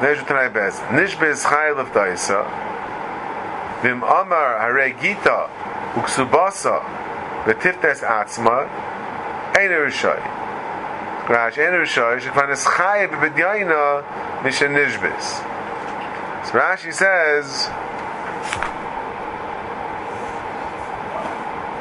Neju 0.00 0.26
Tanai 0.26 0.48
Bez. 0.48 0.78
Nishbez 0.90 1.44
Chayil 1.44 1.78
of 1.80 1.88
Daisa. 1.88 2.46
Vim 3.82 4.02
Amar 4.04 4.58
Hare 4.58 4.92
Gita, 4.92 5.50
Uksubasa, 5.94 6.82
v'tiftes 7.44 8.02
atzma, 8.02 8.68
ein 9.56 9.70
erishoy. 9.70 10.20
Rash, 11.28 11.58
ein 11.58 11.72
erishoy, 11.72 12.20
shekvan 12.20 12.50
es 12.50 12.64
chaye 12.64 13.08
b'bedyaina 13.08 14.04
mishen 14.42 14.72
nishbis. 14.72 15.44
So 16.46 16.52
Rashi 16.52 16.94
says, 16.94 17.66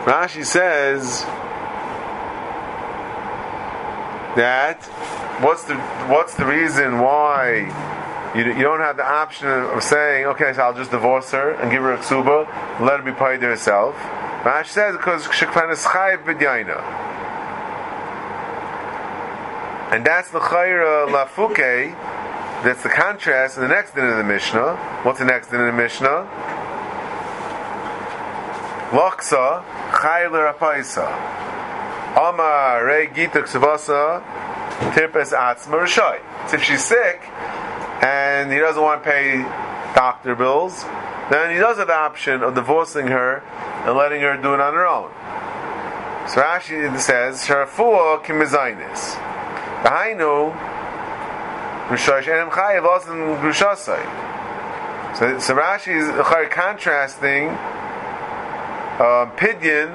Rashi 0.05 0.43
says 0.43 1.23
that 4.35 4.83
what's 5.41 5.63
the 5.65 5.75
what's 6.09 6.33
the 6.35 6.45
reason 6.45 6.99
why 6.99 7.69
you, 8.35 8.43
you 8.43 8.63
don't 8.63 8.79
have 8.79 8.97
the 8.97 9.05
option 9.05 9.47
of 9.47 9.83
saying 9.83 10.25
okay 10.25 10.53
so 10.53 10.61
I'll 10.63 10.73
just 10.73 10.91
divorce 10.91 11.31
her 11.31 11.51
and 11.51 11.71
give 11.71 11.81
her 11.81 11.93
a 11.93 11.97
ksuba 11.97 12.47
let 12.79 12.99
her 12.99 13.05
be 13.05 13.11
paid 13.11 13.41
to 13.41 13.47
herself 13.47 13.95
Rashi 14.47 14.67
says 14.67 14.95
because 14.95 15.25
Sheklan 15.25 15.73
is 15.73 15.79
chayiv 15.79 16.23
b'dyaina. 16.23 16.81
And 19.91 20.05
that's 20.05 20.29
the 20.31 20.39
chayra 20.39 21.09
lafuke. 21.09 21.93
That's 22.63 22.81
the 22.81 22.89
contrast 22.89 23.57
in 23.57 23.63
the 23.63 23.67
next 23.67 23.95
din 23.95 24.05
of 24.05 24.15
the 24.15 24.23
Mishnah. 24.23 24.75
What's 25.03 25.19
the 25.19 25.25
next 25.25 25.49
din 25.49 25.59
of 25.59 25.65
the 25.65 25.73
Mishnah? 25.73 26.29
Loksa 28.91 29.65
chayil 29.91 30.31
rapaisa. 30.31 31.07
Amar 32.15 32.85
re 32.85 33.07
gita 33.07 33.41
ksuvasa 33.41 34.23
tirpes 34.93 35.33
atzma. 35.33 35.87
So 36.47 36.55
if 36.55 36.63
she's 36.63 36.85
sick 36.85 37.21
and 38.01 38.51
he 38.51 38.59
doesn't 38.59 38.81
want 38.81 39.03
to 39.03 39.09
pay 39.09 39.41
doctor 39.95 40.35
bills, 40.35 40.83
then 41.29 41.51
he 41.51 41.57
does 41.57 41.77
have 41.77 41.87
the 41.87 41.93
option 41.93 42.43
of 42.43 42.55
divorcing 42.55 43.07
her 43.07 43.43
and 43.85 43.97
letting 43.97 44.21
her 44.21 44.37
do 44.37 44.53
it 44.53 44.59
on 44.59 44.73
her 44.73 44.85
own. 44.85 45.09
So 46.29 46.41
Rashi 46.41 46.99
says, 46.99 47.45
Sharafua 47.45 48.23
kimizainis. 48.23 49.15
Behainu, 49.83 50.51
Rishosh 51.87 52.23
Enem 52.23 52.49
Chayev 52.49 52.85
also 52.85 53.13
in 53.13 53.37
Grushasai. 53.37 54.03
So, 55.17 55.39
so 55.39 55.55
Rashi 55.55 55.95
is 55.95 56.09
contrasting 56.51 57.49
uh, 58.99 59.29
Pidyon, 59.37 59.93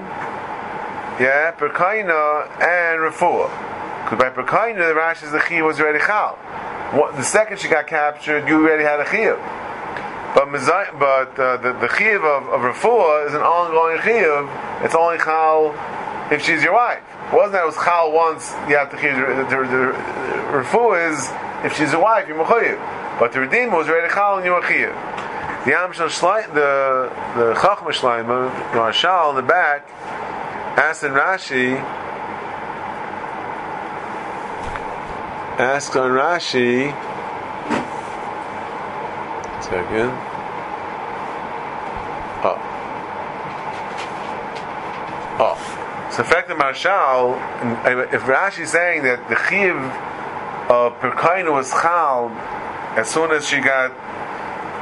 yeah, 1.20 1.52
Perkaina, 1.52 2.46
and 2.60 3.00
Rafua. 3.00 3.50
Because 4.04 4.18
by 4.18 4.30
Perkaina, 4.30 4.88
the 4.88 4.98
Rashi's 4.98 5.24
is 5.24 5.32
the 5.32 5.38
Chi 5.38 5.60
was 5.62 5.78
already 5.80 5.98
Chal. 5.98 6.38
The 6.92 7.22
second 7.22 7.58
she 7.58 7.68
got 7.68 7.86
captured, 7.86 8.46
you 8.46 8.56
already 8.56 8.84
had 8.84 9.00
a 9.00 9.04
Chiyah. 9.04 9.62
But 10.34 10.50
but 10.50 11.38
uh, 11.38 11.56
the 11.58 11.72
the 11.74 11.88
chiyuv 11.88 12.24
of, 12.24 12.48
of 12.48 12.74
refuah 12.74 13.26
is 13.26 13.34
an 13.34 13.42
ongoing 13.42 13.98
chiyuv. 13.98 14.82
It's 14.82 14.94
only 14.94 15.18
chal 15.18 15.74
if 16.32 16.42
she's 16.42 16.62
your 16.62 16.72
wife. 16.72 17.02
It 17.28 17.34
wasn't 17.34 17.52
that 17.52 17.64
it 17.64 17.66
was 17.66 17.76
chal 17.76 18.12
once 18.12 18.50
you 18.66 18.76
have 18.76 18.90
to 18.90 18.96
chiyuv. 18.96 19.50
The, 19.50 19.56
the, 19.56 19.62
the, 19.68 20.64
refuah 20.64 21.12
is 21.12 21.28
if 21.66 21.76
she's 21.76 21.92
your 21.92 22.00
wife 22.00 22.28
you're 22.28 22.42
mechuyev. 22.42 23.18
But 23.20 23.32
the 23.32 23.40
redeemer 23.40 23.76
was 23.76 23.88
ready 23.88 24.08
chal 24.12 24.36
and 24.36 24.46
you 24.46 24.52
were 24.52 24.62
chiyuv. 24.62 24.94
The 25.66 25.72
Amshal 25.72 26.08
Shlai, 26.08 26.48
the 26.54 27.12
the 27.36 27.54
Chachma 27.54 27.92
Shleima, 27.92 28.74
Marshal 28.74 29.30
in 29.30 29.36
the 29.36 29.42
back, 29.42 29.88
asked 30.80 31.02
Rashi, 31.02 31.76
asked 35.58 35.96
on 35.96 36.10
Rashi 36.10 36.92
second. 39.72 40.10
Oh. 42.44 42.58
Oh. 45.40 46.08
So, 46.12 46.22
in 46.22 46.28
fact, 46.28 46.48
the 46.48 46.54
Marshal, 46.54 47.36
if 48.12 48.22
Rashi 48.22 48.60
is 48.60 48.70
saying 48.70 49.02
that 49.04 49.28
the 49.30 49.36
Chiv 49.48 49.76
of 50.70 50.92
Perkaina 51.00 51.52
was 51.52 51.70
Chal 51.70 52.28
as 52.96 53.08
soon 53.08 53.30
as 53.30 53.48
she 53.48 53.60
got 53.60 53.92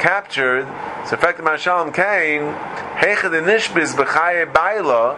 captured, 0.00 0.66
so, 1.06 1.14
in 1.14 1.20
fact, 1.20 1.36
the 1.36 1.44
Marshal 1.44 1.84
came, 1.92 2.52
Hechad 2.98 3.30
Nishbis 3.46 3.94
B'chaye 3.94 4.52
Baila. 4.52 5.16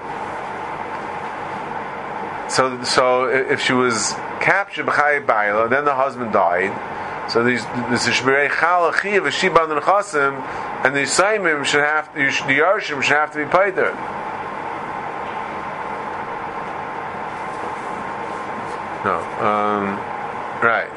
So, 2.50 2.84
so 2.84 3.24
if 3.24 3.62
she 3.62 3.72
was 3.72 4.14
captured 4.42 4.86
B'chaye 4.86 5.26
Baila, 5.26 5.68
then 5.68 5.84
the 5.84 5.94
husband 5.94 6.32
died. 6.32 6.72
So 7.30 7.44
these 7.44 7.64
this 7.88 8.06
is 8.08 8.14
shmirei 8.14 8.50
chal 8.50 8.92
achiv 8.92 9.22
shiban 9.30 9.70
and 9.70 9.80
chasim, 9.80 10.34
and 10.84 10.94
the 10.94 11.00
Yisayimim 11.00 11.64
should 11.64 11.80
have 11.80 12.12
to, 12.12 12.18
the 12.18 12.58
Yarshim 12.58 13.00
should 13.00 13.16
have 13.16 13.32
to 13.32 13.38
be 13.38 13.50
paid 13.50 13.76
there. 13.76 13.94
No, 19.04 19.18
um, 19.40 19.96
right. 20.62 20.90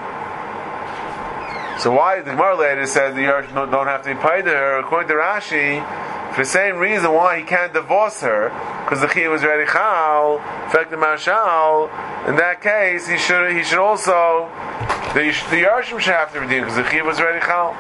So 1.80 1.92
why 1.92 2.22
the 2.22 2.32
Gemara 2.32 2.58
later 2.58 2.86
says 2.88 3.14
the 3.16 3.22
Yarshim 3.22 3.54
don't 3.72 3.88
have 3.88 4.04
to 4.04 4.16
be 4.16 4.22
paid 4.22 4.46
there? 4.46 4.80
According 4.80 5.10
to 5.10 5.16
Rashi, 5.16 5.86
for 6.34 6.42
the 6.42 6.50
same 6.50 6.78
reason 6.78 7.14
why 7.14 7.40
he 7.40 7.46
can't 7.46 7.72
divorce 7.72 8.22
her, 8.22 8.50
because 8.84 9.02
the 9.02 9.08
Chiv 9.08 9.32
was 9.32 9.44
already 9.44 9.72
chal, 9.72 10.42
affected 10.68 10.98
Marshal. 10.98 11.90
In 12.28 12.36
that 12.38 12.62
case, 12.62 13.08
he 13.08 13.18
should 13.18 13.52
he 13.56 13.64
should 13.64 13.80
also 13.80 14.50
the, 15.14 15.32
the 15.50 15.64
Yarshim 15.64 16.00
should 16.00 16.14
have 16.14 16.34
to 16.34 16.42
redeem 16.42 16.62
because 16.62 16.76
the 16.76 16.90
Chiv 16.90 17.06
was 17.06 17.20
already 17.20 17.40
Chal. 17.46 17.74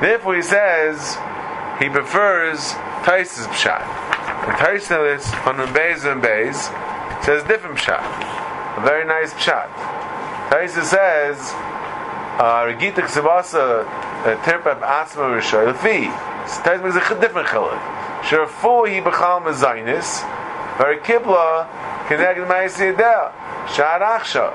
Therefore, 0.00 0.36
he 0.36 0.42
says 0.42 1.16
he 1.80 1.88
prefers 1.88 2.72
Taisis 3.02 3.46
Pshat. 3.48 3.82
And 4.46 4.56
Taisis 4.56 5.32
on 5.46 5.56
Beis 5.74 6.04
and 6.10 6.22
Beis 6.22 6.68
says 7.24 7.42
different 7.44 7.78
Pshat. 7.78 8.04
A 8.78 8.80
very 8.82 9.04
nice 9.06 9.32
Pshat. 9.34 9.68
Taisa 10.48 10.82
says, 10.82 11.52
uh, 12.40 12.64
Regita 12.66 13.02
Ksabasa 13.02 13.84
Terpab 14.44 14.80
Asma 14.80 15.24
Rishoy 15.24 15.70
Lefi. 15.70 16.08
Taisa 16.62 16.82
makes 16.82 17.10
a 17.10 17.20
different 17.20 17.48
chiluk. 17.48 17.78
Sherafu 18.22 18.88
he 18.88 19.00
bechal 19.00 19.42
mezainis, 19.42 20.24
very 20.78 20.98
kibla 21.00 21.68
connected 22.08 22.48
ma'isi 22.48 22.92
yedel. 22.92 23.32
Shad 23.74 24.00
achsha. 24.00 24.50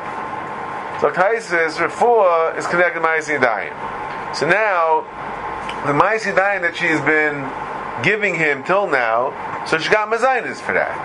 So 0.99 1.11
Taisa 1.11 1.67
is 1.67 1.75
refuah 1.75 2.57
is 2.57 2.65
connected 2.67 3.01
ma'isi 3.01 3.39
yedayim. 3.39 4.35
So 4.35 4.47
now 4.47 5.05
the 5.85 5.93
ma'isi 5.93 6.33
yedayim 6.33 6.61
that 6.61 6.75
she's 6.75 6.99
been 7.01 7.47
giving 8.03 8.35
him 8.35 8.63
till 8.63 8.87
now, 8.87 9.31
so 9.67 9.77
she 9.77 9.89
got 9.89 10.09
mezainis 10.09 10.57
for 10.57 10.73
that. 10.73 10.97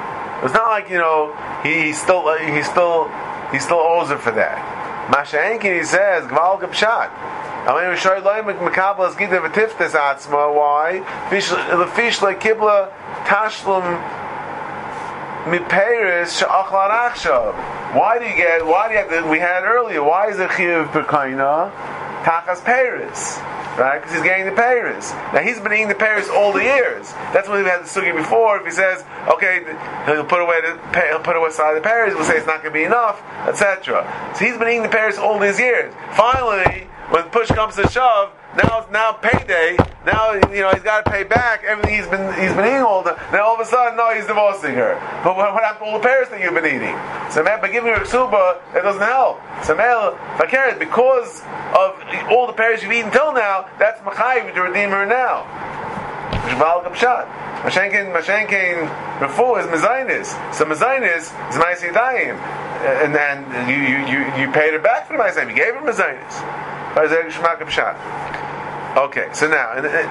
It's 0.43 0.55
not 0.55 0.69
like 0.69 0.89
you 0.89 0.99
know 0.99 1.37
he, 1.63 1.89
he 1.89 1.93
still 1.93 2.33
he 2.39 2.63
still 2.63 3.11
he 3.53 3.59
still 3.59 3.79
owes 3.79 4.09
her 4.09 4.19
for 4.19 4.33
that. 4.33 4.57
Mashenkin 5.13 5.79
he 5.79 5.85
says 5.85 6.25
gval 6.25 6.61
atzma. 9.93 10.55
Why? 10.55 11.03
Fish 11.29 12.23
like 12.23 12.41
kibla 12.41 12.91
tashlum 13.25 14.28
miperis 15.51 16.39
she'achlan 16.39 16.91
achshav. 16.91 17.55
Why 17.95 18.19
do 18.19 18.25
you 18.27 18.37
get? 18.37 18.65
Why 18.65 18.89
do 18.89 18.95
you 18.95 19.01
have? 19.01 19.31
We 19.31 19.39
had 19.39 19.65
earlier. 19.65 20.03
Why 20.03 20.29
is 20.29 20.39
it 20.39 20.51
chiv 20.53 20.87
pekaina 20.89 21.73
tachas 22.23 22.63
peris? 22.63 23.39
right? 23.79 24.01
Because 24.01 24.15
he's 24.15 24.23
getting 24.23 24.45
the 24.45 24.53
Paris. 24.53 25.13
Now 25.33 25.41
he's 25.41 25.61
been 25.61 25.73
eating 25.73 25.89
the 25.89 25.95
Paris 25.95 26.29
all 26.29 26.53
the 26.53 26.63
years. 26.63 27.13
That's 27.33 27.49
when 27.49 27.63
we 27.63 27.71
had 27.71 27.85
the 27.85 27.89
sugi 27.89 28.15
before. 28.15 28.59
If 28.59 28.67
he 28.67 28.73
says, 28.73 29.05
okay, 29.33 29.65
he'll 30.05 30.25
put 30.25 30.43
away 30.43 30.61
the 30.61 31.07
he'll 31.09 31.21
put 31.21 31.37
away 31.37 31.51
side 31.51 31.77
the 31.77 31.81
Paris, 31.81 32.15
we'll 32.15 32.25
say 32.25 32.37
it's 32.37 32.47
not 32.47 32.63
going 32.63 32.75
to 32.75 32.79
be 32.79 32.85
enough, 32.85 33.23
etc. 33.47 34.05
So 34.37 34.45
he's 34.45 34.59
been 34.59 34.69
eating 34.69 34.83
the 34.83 34.89
Paris 34.89 35.17
all 35.17 35.39
these 35.39 35.59
years. 35.59 35.95
Finally, 36.13 36.89
when 37.11 37.25
push 37.31 37.49
comes 37.49 37.77
to 37.77 37.89
shove, 37.89 38.33
now 38.57 38.81
it's 38.81 38.91
now 38.91 39.13
payday. 39.13 39.77
Now 40.07 40.33
you 40.33 40.63
know 40.63 40.71
he's 40.73 40.83
got 40.83 41.05
to 41.05 41.11
pay 41.11 41.25
back 41.25 41.65
everything 41.65 41.95
he's 41.95 42.09
been 42.09 42.33
he's 42.41 42.53
been 42.55 42.65
eating 42.65 42.83
all 42.83 43.03
the. 43.03 43.13
Now 43.33 43.47
all 43.47 43.55
of 43.55 43.61
a 43.61 43.65
sudden, 43.65 43.97
no, 43.97 44.15
he's 44.15 44.27
divorcing 44.27 44.75
her. 44.75 44.95
But 45.23 45.37
what, 45.37 45.53
what 45.53 45.63
happened 45.63 45.87
to 45.87 45.93
all 45.93 45.99
the 45.99 46.07
Paris 46.07 46.29
that 46.31 46.41
you've 46.41 46.55
been 46.55 46.65
eating? 46.65 46.97
So 47.31 47.43
man, 47.43 47.61
by 47.61 47.69
giving 47.69 47.93
her 47.93 48.01
ksuba, 48.01 48.61
it 48.75 48.83
doesn't 48.83 49.03
help. 49.03 49.41
So 49.65 49.77
man, 49.77 50.17
because 50.79 51.43
of 51.77 52.01
all 52.31 52.47
the 52.47 52.55
Paris 52.55 52.83
you've 52.83 52.93
eaten 52.93 53.11
till 53.11 53.33
now, 53.35 53.69
that's 53.79 54.01
machayiv 54.01 54.55
to 54.55 54.63
redeem 54.63 54.91
her 54.91 55.05
now. 55.05 55.45
Shval 56.49 56.85
kapshat. 56.85 57.29
Mashenkin, 57.59 58.15
Mashenkin, 58.15 58.87
Refu 59.19 59.59
is 59.59 59.67
Mazainis. 59.67 60.55
So 60.55 60.65
Mazainis 60.65 61.27
is 61.51 61.57
Maisidayim. 61.57 62.39
And 63.03 63.13
then 63.13 63.43
you, 63.69 63.77
you, 63.77 63.99
you, 64.07 64.47
you 64.47 64.53
paid 64.53 64.73
her 64.73 64.79
back 64.79 65.09
for 65.09 65.17
the 65.17 65.23
Maisayim. 65.23 65.51
You 65.51 65.57
gave 65.57 65.75
her 65.75 65.81
Mazainis. 65.81 66.68
Okay, 68.97 69.29
so 69.33 69.49
now, 69.49 69.75
and, 69.77 69.87
and, 69.87 70.11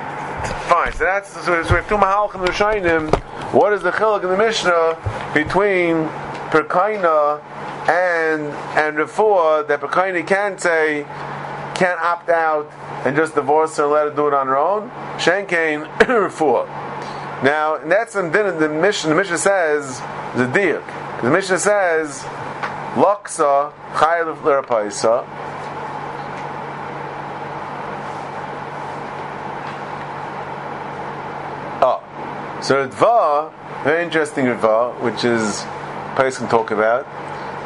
fine. 0.70 0.94
So 0.94 1.04
that's 1.04 1.34
so, 1.44 1.52
we 1.52 1.58
have 1.58 1.90
two 1.90 1.98
mahalchim 1.98 2.46
Rishonim. 2.46 3.14
What 3.54 3.74
is 3.74 3.82
the 3.82 3.92
chiluk 3.92 4.24
in 4.24 4.30
the 4.30 4.38
Mishnah 4.38 5.32
between 5.34 6.06
Perkaina 6.50 7.42
and 7.90 8.44
and 8.78 8.96
Refuah 8.96 9.68
that 9.68 9.82
Perkaina 9.82 10.26
can 10.26 10.58
say 10.58 11.04
can't 11.76 12.00
opt 12.00 12.30
out 12.30 12.72
and 13.06 13.18
just 13.18 13.36
divorce 13.36 13.76
her 13.76 13.84
and 13.84 13.92
let 13.92 14.08
her 14.08 14.16
do 14.16 14.28
it 14.28 14.34
on 14.34 14.48
her 14.48 14.58
own? 14.58 14.90
Shenkain 15.20 15.86
Refuah. 16.00 16.68
Now, 17.44 17.76
and 17.76 17.92
that's 17.92 18.16
in 18.16 18.32
the 18.32 18.70
Mishnah. 18.70 19.10
The 19.10 19.16
Mishnah 19.16 19.40
says 19.40 20.00
the 20.38 20.46
diuk. 20.46 21.22
The 21.22 21.32
Mishnah 21.32 21.60
says 21.60 22.22
Laksa 22.94 23.74
Chayil 23.94 24.38
Lerapaisa. 24.38 25.28
So 32.60 32.88
Ritva, 32.88 33.54
very 33.84 34.04
interesting 34.04 34.46
Ritva, 34.46 35.00
which 35.02 35.24
is 35.24 35.64
place 36.16 36.40
can 36.40 36.50
talk 36.50 36.72
about. 36.72 37.06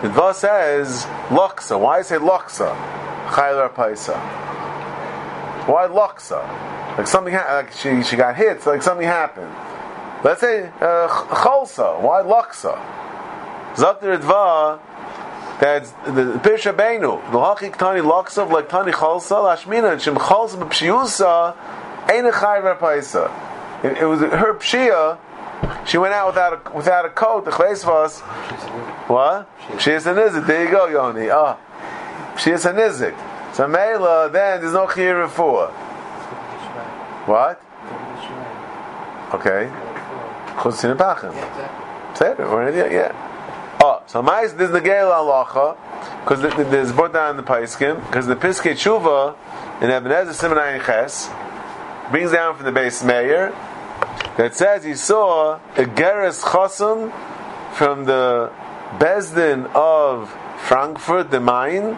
Ritva 0.02 0.34
says 0.36 1.06
Loksa. 1.30 1.80
Why 1.80 2.02
say 2.02 2.18
Loksa? 2.18 2.76
Chayler 3.28 3.74
Paisa. 3.74 4.20
Why 5.66 5.88
Loksa? 5.88 6.46
Like 6.98 7.08
something, 7.08 7.34
ha- 7.34 7.56
like 7.56 7.72
she 7.72 8.04
she 8.04 8.18
got 8.18 8.36
hit, 8.36 8.62
so 8.64 8.72
like 8.72 8.84
something 8.84 9.08
happened. 9.08 9.50
Let's 10.26 10.42
say 10.42 10.68
uh, 10.82 11.08
Cholsa. 11.08 12.02
Why 12.02 12.22
Loksa? 12.22 12.78
Zakter 13.76 14.20
Ritva. 14.20 14.80
That's 15.62 15.92
the 16.06 16.38
Pirsha 16.44 16.76
Beinu. 16.76 17.22
The 17.32 17.38
Hachik 17.38 17.78
Tani 17.78 18.02
Loksa 18.02 18.52
like 18.52 18.68
Tani 18.68 18.92
Cholsa 18.92 19.56
Lashmina 19.56 19.98
Shem 20.02 20.16
Cholsa 20.16 20.58
B'Pshiusa 20.62 21.56
Ein 22.10 22.26
a 22.26 22.32
Chayler 22.32 22.78
Paisa 22.78 23.32
it, 23.84 23.98
it 23.98 24.06
was 24.06 24.20
her 24.22 24.54
pshia. 24.56 25.18
She 25.86 25.98
went 25.98 26.14
out 26.14 26.28
without 26.28 26.54
a, 26.54 26.76
without 26.76 27.06
a 27.06 27.10
coat. 27.10 27.46
The 27.46 27.52
chleisvas. 27.52 28.20
What? 29.10 29.50
She 29.80 29.92
is 29.92 30.06
a 30.08 30.14
nizik. 30.14 30.48
There 30.48 30.64
you 30.66 30.72
go, 30.72 30.88
Yoni. 30.88 31.30
Ah, 31.30 31.58
she 32.38 32.52
is 32.52 32.66
a 32.66 32.74
nizik. 32.74 33.16
So 33.54 33.68
Mela, 33.68 34.30
then 34.32 34.62
there's 34.62 34.74
no 34.74 34.88
chiyur 34.88 35.30
for. 35.30 35.68
What? 37.28 37.62
Okay. 39.34 39.72
Chutzin 40.58 40.96
pachim. 40.98 41.34
It. 42.22 42.92
Yeah. 42.92 43.78
Oh, 43.84 44.04
so 44.06 44.22
mais 44.22 44.54
there's 44.54 44.70
the 44.70 44.80
geil 44.80 45.10
alacha 45.10 45.76
because 46.24 46.42
there's 46.70 46.92
brought 46.92 47.14
down 47.14 47.36
the 47.36 47.42
paiskim 47.42 48.00
because 48.06 48.28
the 48.28 48.36
Pischei 48.36 48.74
Tshuva 48.74 49.36
in 49.82 49.90
Even 49.90 50.12
HaEzer 50.12 50.36
Simonai 50.36 50.86
Ches 50.86 51.30
brings 52.12 52.32
down 52.32 52.56
from 52.56 52.66
the 52.66 52.80
Beis 52.80 53.04
Meir 53.04 53.52
that 54.38 54.56
says 54.56 54.84
he 54.84 54.96
saw 54.96 55.56
a 55.76 55.84
Geras 55.84 56.42
Chosum 56.42 57.12
from 57.74 58.06
the 58.06 58.52
Bezdin 58.98 59.70
of 59.74 60.30
Frankfurt, 60.62 61.32
the 61.32 61.40
Main, 61.40 61.98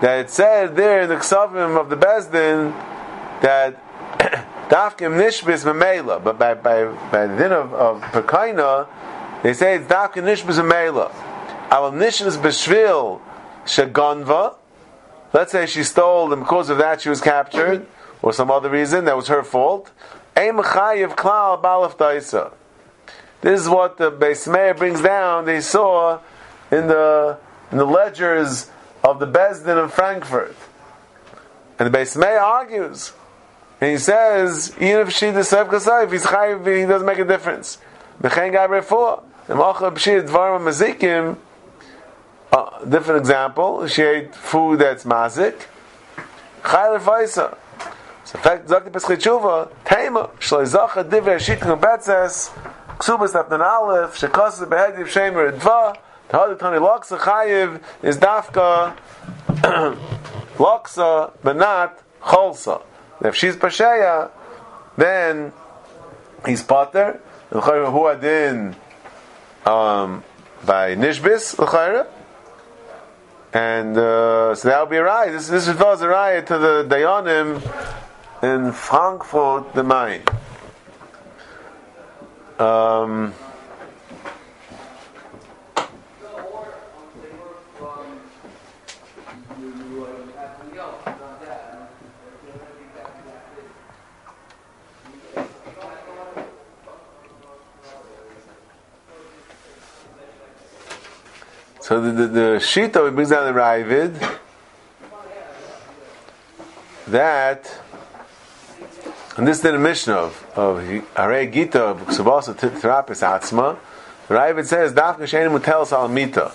that 0.00 0.20
it 0.20 0.30
said 0.30 0.76
there 0.76 1.02
in 1.02 1.08
the 1.08 1.16
Ksavim 1.16 1.80
of 1.80 1.88
the 1.88 1.96
Bezdin 1.96 2.72
that 3.40 3.80
Dafkim 4.68 5.16
Nishbis 5.16 5.64
Memela, 5.64 6.22
but 6.22 6.38
by, 6.38 6.54
by, 6.54 6.84
by 7.10 7.26
the 7.26 7.36
din 7.36 7.52
of, 7.52 7.72
of 7.74 8.00
Pekaina, 8.02 8.88
they 9.42 9.52
say 9.52 9.76
it's 9.76 9.86
Dafkim 9.86 10.24
Nishbis 10.24 10.62
Memela. 10.62 11.12
Our 11.70 11.90
Nishbis 11.90 12.36
Beshvil 12.38 13.20
Shagonva, 13.64 14.56
let's 15.32 15.52
say 15.52 15.66
she 15.66 15.82
stole 15.84 16.32
and 16.32 16.42
because 16.42 16.70
of 16.70 16.78
that 16.78 17.00
she 17.00 17.08
was 17.08 17.20
captured, 17.20 17.86
or 18.22 18.32
some 18.32 18.50
other 18.50 18.70
reason, 18.70 19.04
that 19.04 19.16
was 19.16 19.28
her 19.28 19.42
fault. 19.42 19.90
This 20.36 20.50
is 23.60 23.68
what 23.68 23.98
the 23.98 24.10
Beis 24.10 24.50
Meir 24.50 24.74
brings 24.74 25.00
down. 25.00 25.44
They 25.44 25.60
saw 25.60 26.18
in 26.72 26.88
the 26.88 27.38
in 27.70 27.78
the 27.78 27.84
ledgers 27.84 28.70
of 29.02 29.20
the 29.20 29.26
Bezdin 29.26 29.76
of 29.82 29.92
Frankfurt, 29.92 30.56
and 31.78 31.92
the 31.92 31.98
Beis 31.98 32.16
Meir 32.16 32.40
argues, 32.40 33.12
and 33.80 33.92
he 33.92 33.98
says 33.98 34.74
even 34.76 35.06
if 35.06 35.12
she 35.12 35.30
deserves 35.30 35.70
kasai, 35.70 36.04
if 36.04 36.12
he's 36.12 36.24
chayiv, 36.24 36.66
he 36.66 36.84
doesn't 36.86 37.06
make 37.06 37.18
a 37.18 37.24
difference. 37.24 37.78
Mechen 38.20 38.50
gab 38.52 38.70
refuah. 38.70 39.22
The 39.46 39.54
macha 39.54 39.90
b'shir 39.92 40.26
dvarim 40.26 40.62
mazikim. 40.62 41.36
Different 42.88 43.20
example. 43.20 43.86
She 43.86 44.02
ate 44.02 44.34
food 44.34 44.80
that's 44.80 45.04
mazik. 45.04 45.66
Chayiv 46.62 47.00
faisa. 47.00 47.56
So 48.24 48.38
fact 48.38 48.70
sagt 48.70 48.86
die 48.86 48.90
Peschit 48.90 49.20
Tshuva, 49.20 49.68
Teima, 49.84 50.30
Shloi 50.40 50.64
Zacha 50.64 51.04
Divrei 51.04 51.38
Shitkin 51.38 51.78
Betzes, 51.78 52.50
Ksubas 52.96 53.32
Tapnan 53.32 53.60
Aleph, 53.60 54.16
Shekasa 54.18 54.66
Behediv 54.66 55.08
Shemer 55.08 55.52
Dva, 55.60 55.94
Tahadi 56.30 56.58
Tani 56.58 56.78
Loksa 56.78 57.18
Chayiv, 57.18 57.82
is 58.02 58.16
Dafka, 58.16 58.96
Loksa, 60.56 61.32
but 61.42 61.56
not 61.56 62.00
Cholsa. 62.22 62.80
If 63.20 63.34
she's 63.34 63.56
Pasheya, 63.56 64.30
then 64.96 65.52
he's 66.46 66.62
Potter, 66.62 67.20
who 67.50 68.06
adin 68.08 68.74
um, 69.66 70.24
by 70.64 70.96
Nishbis, 70.96 71.58
L'chayra, 71.58 72.06
and 73.52 73.98
uh, 73.98 74.54
so 74.54 74.68
that 74.68 74.80
would 74.80 74.90
be 74.90 74.96
a 74.96 75.02
riot. 75.02 75.32
This, 75.32 75.48
this 75.48 75.68
is 75.68 75.78
a 75.78 76.08
riot 76.08 76.46
to 76.46 76.58
the 76.58 76.86
Dayanim 76.88 77.60
in 78.44 78.72
Frankfurt 78.72 79.72
the 79.72 79.82
Main. 79.82 80.22
Um, 82.58 83.34
So 101.80 102.00
the, 102.00 102.12
the, 102.12 102.26
the 102.26 102.40
Shita 102.60 103.14
brings 103.14 103.28
down 103.28 103.44
the 103.44 103.60
Ravid 103.60 104.38
that, 107.08 107.83
and 109.36 109.48
this 109.48 109.56
is 109.56 109.62
the 109.62 109.78
Mishnah 109.78 110.14
of, 110.14 110.46
of 110.54 110.84
Hare 111.16 111.46
Gita, 111.46 111.82
of 111.82 112.00
Ksubasa 112.02 112.54
Therapis 112.54 113.22
Atzma, 113.22 113.76
Ravid 114.28 114.64
says, 114.64 114.92
Dafka 114.92 115.22
Shein 115.22 115.50
Mutel 115.50 115.86
Salamita. 115.86 116.54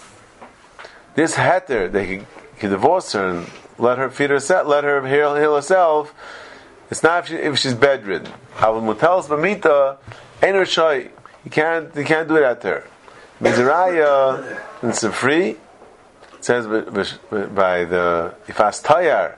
This 1.14 1.36
heter, 1.36 1.92
that 1.92 2.06
he 2.06 2.22
can 2.58 2.70
divorce 2.70 3.12
her 3.12 3.28
and 3.28 3.50
let 3.78 3.98
her 3.98 4.10
feed 4.10 4.30
herself, 4.30 4.68
let 4.68 4.86
her 4.86 5.06
heal, 5.06 5.36
heal 5.36 5.56
herself, 5.56 6.14
it's 6.90 7.04
not 7.04 7.24
if, 7.24 7.30
she, 7.30 7.36
if 7.36 7.58
she's 7.60 7.74
bedridden. 7.74 8.32
Avul 8.56 8.96
Mutel 8.96 9.24
Salamita, 9.26 9.98
Ein 10.42 11.10
you 11.44 11.52
can't, 11.52 11.96
you 11.96 12.06
can't 12.06 12.28
do 12.28 12.38
it 12.38 12.44
at 12.44 12.64
her. 12.64 12.88
Mizraya, 13.42 14.62
and 14.82 14.94
Sifri, 14.94 15.58
it 16.34 16.46
says 16.46 16.66
by 16.66 17.84
the 17.84 18.34
Ifas 18.48 18.84
Tayar, 18.84 19.34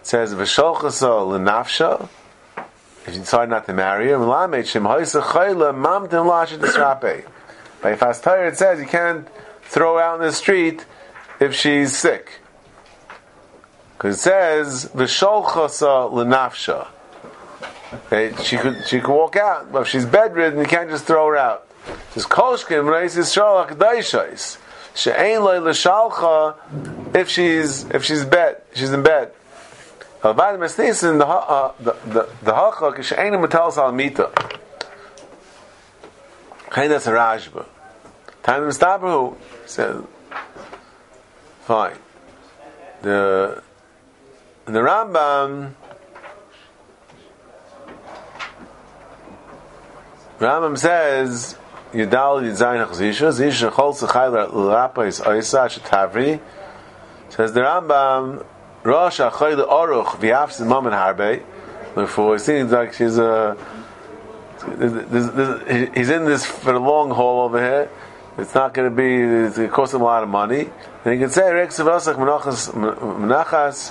it 0.00 0.06
says 0.06 0.34
v'sholchasa 0.34 1.26
l'nafsha. 1.26 2.08
If 3.06 3.14
you 3.14 3.20
decide 3.20 3.50
not 3.50 3.66
to 3.66 3.74
marry 3.74 4.08
her. 4.08 4.18
By 4.18 4.24
Ifas 7.96 8.22
Tayar, 8.22 8.48
it 8.48 8.56
says 8.56 8.80
you 8.80 8.86
can't 8.86 9.28
throw 9.62 9.98
out 9.98 10.20
in 10.20 10.26
the 10.26 10.32
street 10.32 10.86
if 11.38 11.54
she's 11.54 11.94
sick. 11.96 12.40
Because 13.96 14.16
it 14.16 14.20
says 14.20 14.90
v'sholchasa 14.94 16.10
l'nafsha. 16.10 16.88
Okay, 18.06 18.34
she 18.42 18.56
could 18.56 18.86
she 18.86 19.00
could 19.00 19.12
walk 19.14 19.36
out, 19.36 19.70
but 19.70 19.82
if 19.82 19.88
she's 19.88 20.06
bedridden, 20.06 20.58
you 20.58 20.64
can't 20.66 20.90
just 20.90 21.04
throw 21.04 21.26
her 21.28 21.36
out. 21.36 21.68
Just 22.14 22.28
kolshkim 22.28 22.86
reises 22.86 23.32
shalach 23.34 23.76
daishais. 23.76 24.58
She'ain 24.94 25.42
loy 25.42 25.60
l'shalcha 25.60 26.56
if 27.14 27.28
she's 27.28 27.84
if 27.90 28.04
she's 28.04 28.24
bed 28.24 28.62
she's 28.74 28.92
in 28.92 29.02
bed. 29.02 29.32
Avad 30.24 30.58
mesnisin 30.58 31.18
the 31.18 31.26
uh, 31.26 31.72
the 31.78 31.92
the 32.06 32.28
the 32.42 32.54
hacha 32.54 33.02
she'ain 33.02 33.38
metal 33.38 33.70
salmita. 33.70 34.32
Chaynas 36.70 37.06
rajba. 37.06 37.66
Time 38.42 38.62
Mistabahu 38.62 39.36
says 39.66 40.02
fine. 41.66 41.96
The 43.02 43.62
the 44.64 44.80
Rambam 44.80 45.74
Rambam 50.38 50.78
says 50.78 51.54
Yudal 51.92 52.42
Yidzayin 52.42 52.86
Chazisha 52.86 53.30
Zisha 53.30 53.70
Chol 53.70 53.94
Sechayla 53.94 54.50
Lapa 54.54 55.02
is 55.02 55.20
Oisa 55.20 55.68
Shetavri 55.68 56.40
says 57.28 57.52
the 57.52 57.60
Rambam 57.60 58.44
Rosh 58.84 59.18
Achoy 59.18 59.56
Oruch 59.56 60.18
V'Yafs 60.18 60.64
Mom 60.66 60.86
and 60.86 60.94
Harbe. 60.94 61.42
Therefore 61.94 62.36
it 62.36 62.40
seems 62.40 62.70
like 62.70 62.92
she's 62.92 63.18
uh, 63.18 63.56
a 63.56 64.76
there's, 64.76 65.30
there's, 65.30 65.94
he's 65.94 66.10
in 66.10 66.24
this 66.24 66.44
for 66.44 66.72
the 66.72 66.78
long 66.78 67.10
haul 67.10 67.44
over 67.44 67.58
here. 67.58 67.90
It's 68.36 68.54
not 68.54 68.74
going 68.74 68.90
to 68.90 68.94
be 68.94 69.46
it's 69.46 69.56
going 69.56 69.68
to 69.68 69.74
cost 69.74 69.94
him 69.94 70.02
a 70.02 70.04
lot 70.04 70.22
of 70.22 70.28
money. 70.28 70.68
And 71.04 71.14
he 71.14 71.18
can 71.18 71.30
say 71.30 71.50
Rex 71.52 71.78
Savasach 71.78 72.16
Menachas 72.16 72.72
Menachas, 72.72 73.90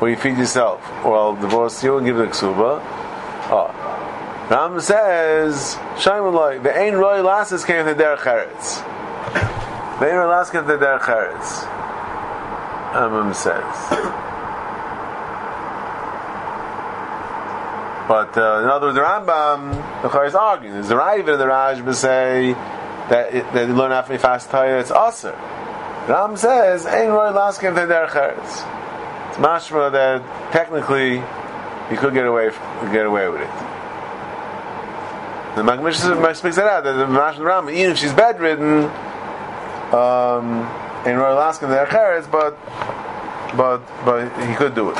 where 0.00 0.10
you 0.10 0.16
feed 0.16 0.38
yourself? 0.38 0.80
Or 1.04 1.16
I'll 1.16 1.36
divorce 1.36 1.82
you 1.84 1.96
and 1.96 2.06
give 2.06 2.18
a 2.18 2.26
ksuba. 2.26 2.80
Oh 3.52 3.90
Ram 4.50 4.80
says, 4.80 5.76
Shaimaloi, 5.94 6.60
the 6.64 6.76
Ein 6.76 6.94
Roy 6.96 7.22
Lasses 7.22 7.64
came 7.64 7.86
to 7.86 7.94
Derech 7.94 8.18
Eretz. 8.18 8.80
The 10.00 10.06
Ein 10.06 10.16
Roy 10.16 10.26
Lasses 10.26 10.50
came 10.50 10.66
to 10.66 10.76
Derech 10.76 11.02
Eretz. 11.02 11.79
Rambam 12.92 13.34
says. 13.34 14.10
But 18.08 18.36
uh, 18.36 18.62
in 18.62 18.68
other 18.68 18.88
words, 18.88 18.96
the 18.96 19.02
Rambam, 19.02 20.02
the 20.02 20.08
Chor 20.08 20.26
is 20.26 20.34
arguing. 20.34 20.82
The 20.82 20.96
Rav 20.96 21.18
and 21.18 21.28
the 21.28 21.44
Rajba 21.44 21.94
say 21.94 22.54
that, 23.08 23.34
it, 23.34 23.52
that 23.52 23.68
you 23.68 23.74
learn 23.74 23.92
after 23.92 24.18
fast 24.18 24.50
tire, 24.50 24.78
it's 24.78 24.90
Aser. 24.90 25.38
Ram 26.08 26.36
says, 26.36 26.86
Ein 26.86 27.10
Roy 27.10 27.30
came 27.60 27.74
to 27.76 27.82
Derech 27.82 28.10
Eretz. 28.10 29.28
It's 29.28 29.38
mashma 29.38 29.92
that 29.92 30.50
technically 30.50 31.14
you 31.90 31.96
could 31.96 32.12
get 32.12 32.26
away, 32.26 32.50
get 32.92 33.06
away 33.06 33.28
with 33.28 33.42
it. 33.42 33.50
The 35.54 35.62
Magmish 35.62 36.36
speaks 36.36 36.58
it 36.58 36.64
out 36.64 36.84
that 36.84 36.92
the 36.94 37.06
Mash 37.06 37.38
Ram, 37.38 37.68
even 37.70 37.92
if 37.92 37.98
she's 37.98 38.12
bedridden, 38.12 38.84
um, 39.92 40.66
in 41.06 41.16
Royal 41.16 41.34
Alaska 41.34 41.66
they're 41.66 41.86
cheres, 41.86 42.26
but 42.26 42.58
but 43.56 43.80
but 44.04 44.28
he 44.46 44.54
could 44.54 44.74
do 44.74 44.90
it. 44.90 44.98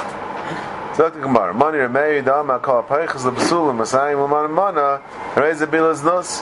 So 0.96 1.08
the 1.08 1.20
Gemara, 1.20 1.54
Mani 1.54 1.78
Remei 1.78 2.24
Dama 2.24 2.58
Kol 2.58 2.82
Peichas 2.82 3.24
LeBesulim 3.30 3.78
Masayim 3.78 4.22
Uman 4.22 4.52
Mana 4.52 5.00
Reiz 5.34 5.64
Bilas 5.66 6.04
Nus. 6.04 6.40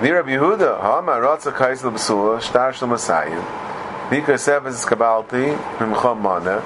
The 0.00 0.12
Rabbi 0.12 0.30
Yehuda, 0.30 0.80
Hama 0.80 1.12
Ratza 1.12 1.52
Kais 1.52 1.82
LeBesula 1.82 2.40
Shtar 2.40 2.72
Shel 2.72 2.88
Masayim 2.88 3.42
Nika 4.10 4.32
Seves 4.32 4.84
Kabalti 4.86 5.56
Mimchom 5.78 6.20
Mana 6.20 6.62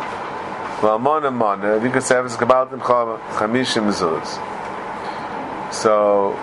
L'almona 0.83 1.31
mana, 1.33 1.79
could 1.91 2.03
say 2.03 2.21
it's 2.21 2.35
about 2.35 2.73
chamishim 2.73 3.93
zuz. 3.93 4.33
So, 5.73 6.37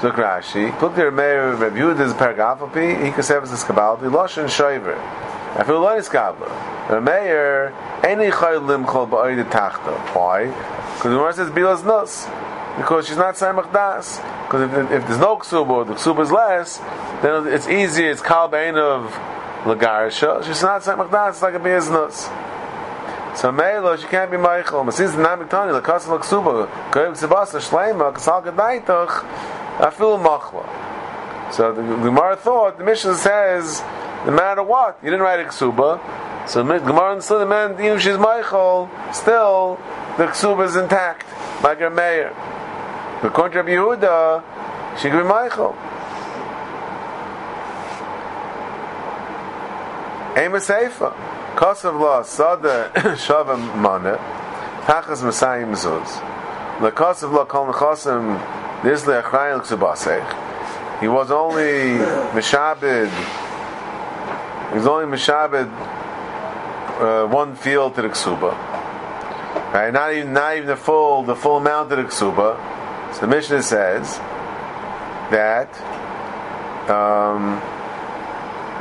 Zuk 0.00 0.14
Rashi, 0.14 0.94
the 0.94 1.10
Meir 1.10 1.54
Reb 1.56 1.72
Yehuda's 1.72 2.12
paragafapi, 2.14 3.04
he 3.04 3.10
could 3.10 3.24
say 3.24 3.36
it's 3.36 3.64
kabalti, 3.64 4.08
loshen 4.08 4.44
shoiver. 4.44 4.96
I 5.58 5.64
feel 5.64 5.80
lo 5.80 5.98
niskabla. 5.98 6.88
The 6.88 7.00
Meir, 7.00 7.74
any 8.04 8.30
chay 8.30 8.58
limchol 8.62 9.10
ba'oid 9.10 9.42
tachta. 9.50 9.98
Why? 10.14 10.46
Because 10.46 11.02
the 11.02 11.08
Gemara 11.08 11.32
says 11.32 11.50
bilas 11.50 11.84
nus. 11.84 12.26
Because 12.76 13.08
she's 13.08 13.16
not 13.16 13.34
Saimach 13.34 13.72
Das. 13.72 14.18
Because 14.46 14.70
if, 14.70 14.92
if, 14.92 15.06
there's 15.08 15.18
no 15.18 15.36
ksuba, 15.36 15.68
or 15.68 15.84
the 15.84 15.94
ksuba 15.94 16.22
is 16.22 16.30
less, 16.30 16.78
then 17.22 17.48
it's 17.48 17.66
easy, 17.66 18.04
it's 18.04 18.22
kal 18.22 18.46
bein 18.46 18.76
of 18.76 19.10
lagarisha. 19.64 20.44
She's 20.44 20.62
not 20.62 20.82
Saimach 20.82 21.10
Das, 21.10 21.34
it's 21.34 21.42
like 21.42 21.54
a 21.54 21.58
bias 21.58 21.88
so 23.38 23.52
Melo, 23.52 23.96
she 23.96 24.08
can't 24.08 24.32
be 24.32 24.36
Michael. 24.36 24.82
But 24.82 24.94
since 24.94 25.12
the 25.12 25.18
Namik 25.18 25.48
Tani, 25.48 25.70
the 25.70 25.80
Kasam 25.80 26.18
Laksuba, 26.18 26.90
Goyim 26.90 27.12
Tzibasa, 27.12 27.60
Shleima, 27.60 28.12
Kasal 28.12 28.42
Gadaitach, 28.42 29.57
Feel 29.78 30.18
Machla. 30.18 31.52
So 31.52 31.72
the 31.72 31.82
Gemara 31.82 32.36
thought, 32.36 32.78
the 32.78 32.84
Mishnah 32.84 33.14
says, 33.16 33.80
no 34.26 34.32
matter 34.32 34.62
what, 34.62 34.98
you 35.02 35.10
didn't 35.10 35.22
write 35.22 35.40
a 35.40 35.44
Ksuba, 35.44 36.48
so 36.48 36.62
the 36.62 36.78
Gemara 36.78 37.12
understood 37.12 37.40
the 37.40 37.46
man, 37.46 37.72
even 37.74 37.96
if 37.96 38.02
she's 38.02 38.18
Michael, 38.18 38.90
still, 39.12 39.78
the 40.16 40.26
Ksuba 40.26 40.66
is 40.66 40.76
intact, 40.76 41.24
like 41.62 41.78
her 41.78 41.90
mayor. 41.90 42.34
According 43.22 43.64
to 43.64 43.70
Yehuda, 43.70 44.98
she 44.98 45.10
could 45.10 45.22
be 45.22 45.28
Michael. 45.28 45.76
Amos 50.36 50.68
Seifa. 50.68 51.38
Kosav 51.58 51.98
la 52.00 52.22
sada 52.22 52.92
shavim 52.94 53.74
mana 53.78 54.16
tachas 54.86 55.22
masayim 55.22 55.74
zuz. 55.74 56.20
The 56.80 56.92
kosav 56.92 57.32
la 57.32 57.44
kol 57.44 57.66
nechosim 57.72 58.38
this 58.82 59.04
leachrayil 59.04 59.60
ksubasech. 59.60 61.00
He 61.00 61.08
was 61.08 61.30
only 61.30 61.98
mishabed. 62.34 63.10
He 64.70 64.74
was 64.78 64.86
only 64.86 65.16
mishabed 65.16 65.70
uh, 67.00 67.26
one 67.28 67.54
field 67.54 67.94
to 67.94 68.02
the 68.02 68.08
ksuba. 68.08 68.52
Right? 69.72 69.92
Not 69.92 70.12
even 70.12 70.32
not 70.32 70.56
even 70.56 70.68
the 70.68 70.76
full 70.76 71.22
the 71.22 71.36
full 71.36 71.58
amount 71.58 71.92
of 71.92 71.98
the 71.98 72.04
ksuba. 72.04 73.14
So 73.14 73.20
the 73.22 73.26
Mishnah 73.26 73.62
says 73.62 74.18
that 75.30 75.68
um, 76.90 77.60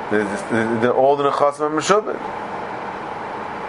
the, 0.09 0.19
the, 0.49 0.79
the, 0.81 0.93
all 0.93 1.15
the 1.15 1.29
nechasim 1.29 1.61
are 1.61 2.46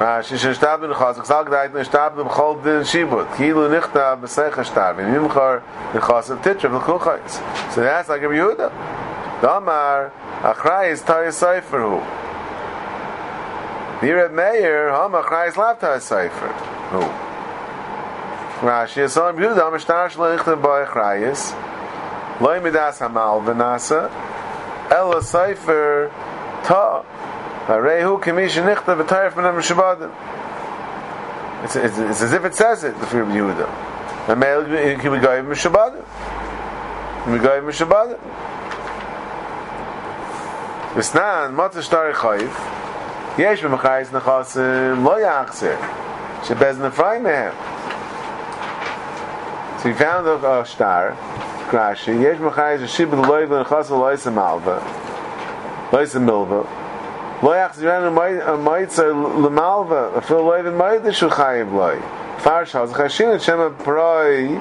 Ah, 0.01 0.19
as 0.19 0.31
es 0.31 0.45
shtab 0.45 0.85
in 0.85 0.93
khaz 0.93 1.17
khaz 1.17 1.45
gedait 1.45 1.75
in 1.75 1.85
shtab 1.85 2.15
bim 2.15 2.29
khol 2.29 2.63
din 2.63 2.83
shibut 2.83 3.37
kilo 3.37 3.69
nikhta 3.69 4.17
besay 4.21 4.49
khshtab 4.49 5.01
in 5.01 5.13
imkhar 5.13 5.61
in 5.93 6.01
khaz 6.01 6.27
tetch 6.41 6.65
in 6.65 6.71
khol 6.71 7.01
khaz 7.01 7.41
so 7.73 7.81
that's 7.81 8.09
like 8.09 8.23
a 8.23 8.27
yuda 8.27 8.71
damar 9.43 10.13
akhrai 10.43 10.93
is 10.93 11.03
tay 11.03 11.31
cipher 11.33 11.81
hu 11.81 12.01
Nira 14.01 14.31
Meir, 14.31 14.91
Ham 14.91 15.11
Achrayis 15.11 15.55
Lapta 15.55 15.97
Seifer. 15.99 16.53
Hu. 16.91 17.01
Rashi 18.65 18.99
is 18.99 19.17
on 19.17 19.37
Yehuda, 19.37 19.57
Ham 19.57 19.73
shlo 19.73 20.39
Shleichten 20.39 20.63
ba 20.63 20.87
Achrayis. 20.87 21.51
loy 22.41 22.61
Midas 22.61 23.01
Hamal 23.01 23.43
Venasa. 23.43 24.09
Ela 24.93 25.21
Seifer 25.21 26.13
Ta. 26.63 27.03
Harei 27.69 28.03
hu 28.03 28.19
kemi 28.19 28.49
shenichta 28.49 28.97
v'tarif 28.97 29.37
min 29.37 29.45
ha-mishabadim. 29.45 30.11
It's, 31.65 31.77
as 31.77 32.33
if 32.33 32.45
it 32.47 32.55
says 32.55 32.83
it, 32.83 32.99
the 32.99 33.07
fear 33.07 33.23
of 33.23 33.29
Yehuda. 33.29 33.69
The 34.27 34.37
male 34.37 34.65
can 34.65 35.13
be 35.13 35.19
goyim 35.19 35.47
mishabadim. 35.47 36.03
Can 37.25 37.33
be 37.37 37.39
goyim 37.45 37.65
mishabadim. 37.65 38.19
Vesnan, 40.95 41.55
matzash 41.55 41.91
tari 41.91 42.15
chayiv, 42.15 42.53
yesh 43.39 43.61
b'machayis 43.61 44.09
nechasim 44.09 45.05
lo 45.05 45.19
she 45.53 45.67
shebez 46.49 46.77
nefrayim 46.77 47.23
mehem. 47.23 47.55
So 49.83 49.89
he 49.91 49.95
found 49.95 50.27
a, 50.27 50.61
a 50.61 50.65
star, 50.65 51.15
yesh 51.71 52.07
b'machayis, 52.07 52.87
shibid 52.87 53.23
loiv 53.27 53.51
l'nechasa 53.51 53.91
loisam 53.91 54.39
alva, 54.39 54.81
loisam 55.93 56.25
milva, 56.25 56.67
lo 57.42 57.52
yachzer 57.52 57.84
yanu 57.84 58.12
maitza 58.64 59.06
l'malva, 59.06 60.16
afil 60.18 60.44
loiv 60.44 60.66
l'mayda 60.66 61.14
shu 61.14 61.30
chayiv 61.30 61.72
loy. 61.74 62.00
Farsh 62.40 62.72
haz 62.72 62.92
chashin 62.94 63.36
et 63.36 63.42
shema 63.42 63.70
proi, 63.70 64.60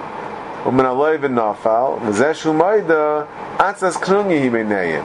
ומן 0.66 0.86
הלוי 0.86 1.18
ונופל, 1.20 1.86
וזה 2.04 2.34
שהוא 2.34 2.54
מוידה, 2.54 3.22
עצס 3.58 3.96
קנוניה 3.96 4.42
היא 4.42 4.50
ביניהם. 4.50 5.04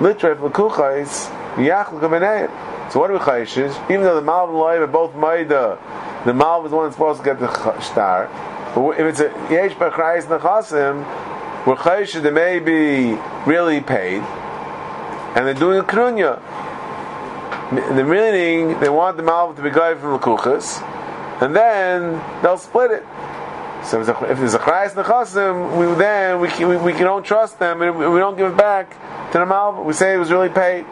Literally, 0.00 0.34
l'kuchais, 0.40 1.30
yachlik 1.56 2.00
bineim. 2.00 2.50
So 2.90 3.00
what 3.00 3.10
are 3.10 3.14
we 3.14 3.18
chayshes? 3.20 3.72
Even 3.90 4.02
though 4.02 4.20
the 4.20 4.26
malv 4.26 4.48
and 4.48 4.58
loiv 4.58 4.80
are 4.80 4.86
both 4.86 5.14
maida, 5.14 5.78
the 6.26 6.32
malv 6.32 6.64
is 6.64 6.70
the 6.70 6.76
one 6.76 6.86
that's 6.86 6.96
supposed 6.96 7.20
to 7.20 7.24
get 7.24 7.38
the 7.38 7.80
star. 7.80 8.28
But 8.74 8.98
if 8.98 9.06
it's 9.06 9.20
a 9.20 9.30
yesh 9.50 9.72
b'chrayis 9.74 10.24
nechasim, 10.24 11.04
we're 11.66 11.76
chayshes 11.76 12.22
they 12.22 12.30
may 12.30 12.58
be 12.58 13.16
really 13.46 13.80
paid, 13.80 14.22
and 15.34 15.46
they're 15.46 15.54
doing 15.54 15.78
a 15.78 15.82
krunya. 15.82 16.40
The 17.71 18.03
meaning, 18.03 18.79
they 18.79 18.89
want 18.89 19.17
the 19.17 19.23
malv 19.23 19.55
to 19.55 19.61
be 19.63 19.71
going 19.71 19.97
from 19.97 20.13
the 20.13 20.19
kuchas, 20.19 20.81
and 21.41 21.55
then 21.55 22.21
they'll 22.43 22.59
split 22.59 22.91
it. 22.91 23.03
So 23.83 24.01
if 24.01 24.07
there's 24.37 24.53
a 24.53 24.59
chrayas 24.59 24.91
nechasim, 24.91 25.77
we 25.77 25.85
then 25.95 26.39
we, 26.39 26.49
we, 26.65 26.77
we 26.77 26.91
don't 26.93 27.23
trust 27.23 27.57
them, 27.57 27.81
and 27.81 27.97
we 27.97 28.19
don't 28.19 28.37
give 28.37 28.51
it 28.51 28.57
back 28.57 28.91
to 29.31 29.39
the 29.39 29.45
malva. 29.45 29.81
We 29.81 29.93
say 29.93 30.13
it 30.13 30.17
was 30.17 30.31
really 30.31 30.49
paid. 30.49 30.85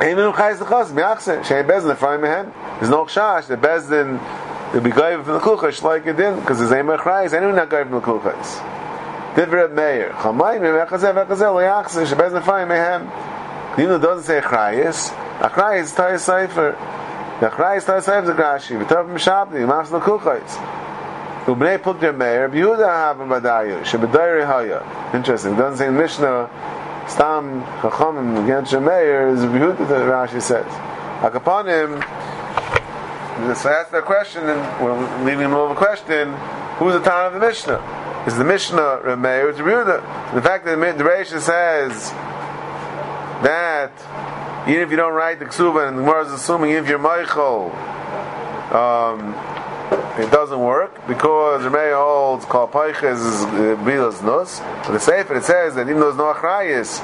There's 0.00 0.16
no 0.16 0.32
chash. 3.04 3.46
The 3.46 3.56
bezdin 3.56 4.74
will 4.74 4.80
be 4.82 4.90
going 4.90 5.24
from 5.24 5.32
the 5.34 5.40
kuchash 5.40 5.82
like 5.82 6.06
it 6.06 6.16
did 6.18 6.36
because 6.36 6.58
there's 6.58 6.70
a 6.70 6.74
mechrayis. 6.74 7.32
Anyone 7.32 7.56
not 7.56 7.70
going 7.70 7.88
from 7.88 8.00
the 8.00 8.06
kuchash. 8.06 9.36
Divret 9.36 9.72
meir. 9.72 10.10
Chamayim 10.10 10.60
mechazeh 10.60 11.14
vechazeh 11.14 11.86
loyachse 11.86 12.04
shebezdin 12.06 12.42
fayim 12.42 12.68
mehem. 12.68 13.10
Even 13.78 14.00
doesn't 14.00 14.24
say 14.24 14.40
chrayis. 14.40 15.10
A 15.40 15.50
chrayis 15.50 15.82
is 15.82 15.92
tayis 15.92 16.20
sefer. 16.20 16.76
The 17.40 17.48
chrayis 17.48 17.84
tayis 17.84 18.02
sefer 18.04 18.22
is 18.22 18.28
a 18.28 18.34
grashi. 18.34 18.84
V'tov 18.84 19.08
m'shabdi. 19.08 19.66
Mas 19.66 19.90
no 19.90 20.00
kuchash. 20.00 20.82
Ubnei 21.44 21.78
Putri 21.78 22.16
Meir, 22.16 22.48
Yehuda 22.48 22.88
Havim 22.88 23.28
Badayu, 23.28 23.82
Shebedayri 23.82 24.46
Haya. 24.46 24.82
Interesting. 25.12 25.52
It 25.52 25.56
doesn't 25.56 25.76
say 25.76 25.88
in 25.88 25.96
Mishnah, 25.96 26.48
Stam 27.06 27.62
Chachamim 27.82 28.42
against 28.42 28.72
Meir 28.72 29.28
is 29.28 29.40
Yehuda 29.40 29.86
that 29.88 30.06
Rashi 30.08 30.40
says. 30.40 30.64
Akapanim, 31.20 32.00
so 33.56 33.68
I 33.68 33.72
asked 33.74 33.92
that 33.92 34.04
question, 34.06 34.48
and 34.48 34.82
we're 34.82 35.24
leaving 35.24 35.44
him 35.44 35.52
a 35.52 35.74
question, 35.74 36.32
who's 36.78 36.94
the 36.94 37.00
town 37.00 37.26
of 37.26 37.34
the 37.34 37.46
Mishnah? 37.46 38.24
Is 38.26 38.38
the 38.38 38.44
Mishnah 38.44 39.16
Meir 39.18 39.48
or 39.50 39.52
Yehuda? 39.52 40.34
The 40.34 40.40
fact 40.40 40.64
that 40.64 40.76
the 40.96 41.04
Rashi 41.04 41.38
says 41.40 42.10
that 43.42 43.92
even 44.68 44.82
if 44.82 44.90
you 44.90 44.96
don't 44.96 45.12
write 45.12 45.38
the 45.38 45.44
Ksuba, 45.44 45.88
and 45.88 45.98
the 45.98 46.02
Gemara 46.02 46.26
is 46.26 46.32
assuming 46.32 46.70
if 46.72 46.88
you're 46.88 46.98
Michael, 46.98 47.72
um, 48.74 49.34
it 50.18 50.30
doesn't 50.30 50.60
work 50.60 51.06
because 51.06 51.62
Remei 51.62 51.94
holds 51.94 52.44
called 52.44 52.72
Paiches 52.72 53.18
is 53.18 53.44
Bilas 53.80 54.22
Nus. 54.22 54.60
But 54.60 54.92
the 54.92 55.00
Sefer 55.00 55.36
it 55.36 55.44
says 55.44 55.74
that 55.74 55.88
even 55.88 56.00
though 56.00 56.12
there's 56.12 56.16
no 56.16 56.32
Achrayis, 56.32 57.02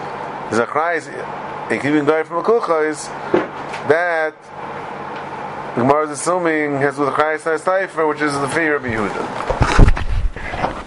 there's 0.51 0.67
Achrayis, 0.67 1.09
it 1.71 1.81
can 1.81 1.93
even 1.93 2.05
go 2.05 2.25
from 2.25 2.39
a 2.39 2.43
Kuchais, 2.43 3.07
that 3.89 4.35
the 5.75 5.83
Gemara 5.83 6.05
is 6.05 6.21
assuming 6.21 6.77
has 6.79 6.99
with 6.99 7.09
Achrayis 7.09 7.41
Sefer, 7.41 8.07
which 8.07 8.21
is 8.21 8.33
the 8.33 8.49
fear 8.49 8.77
of 8.77 8.83
Yehuda. 8.83 9.70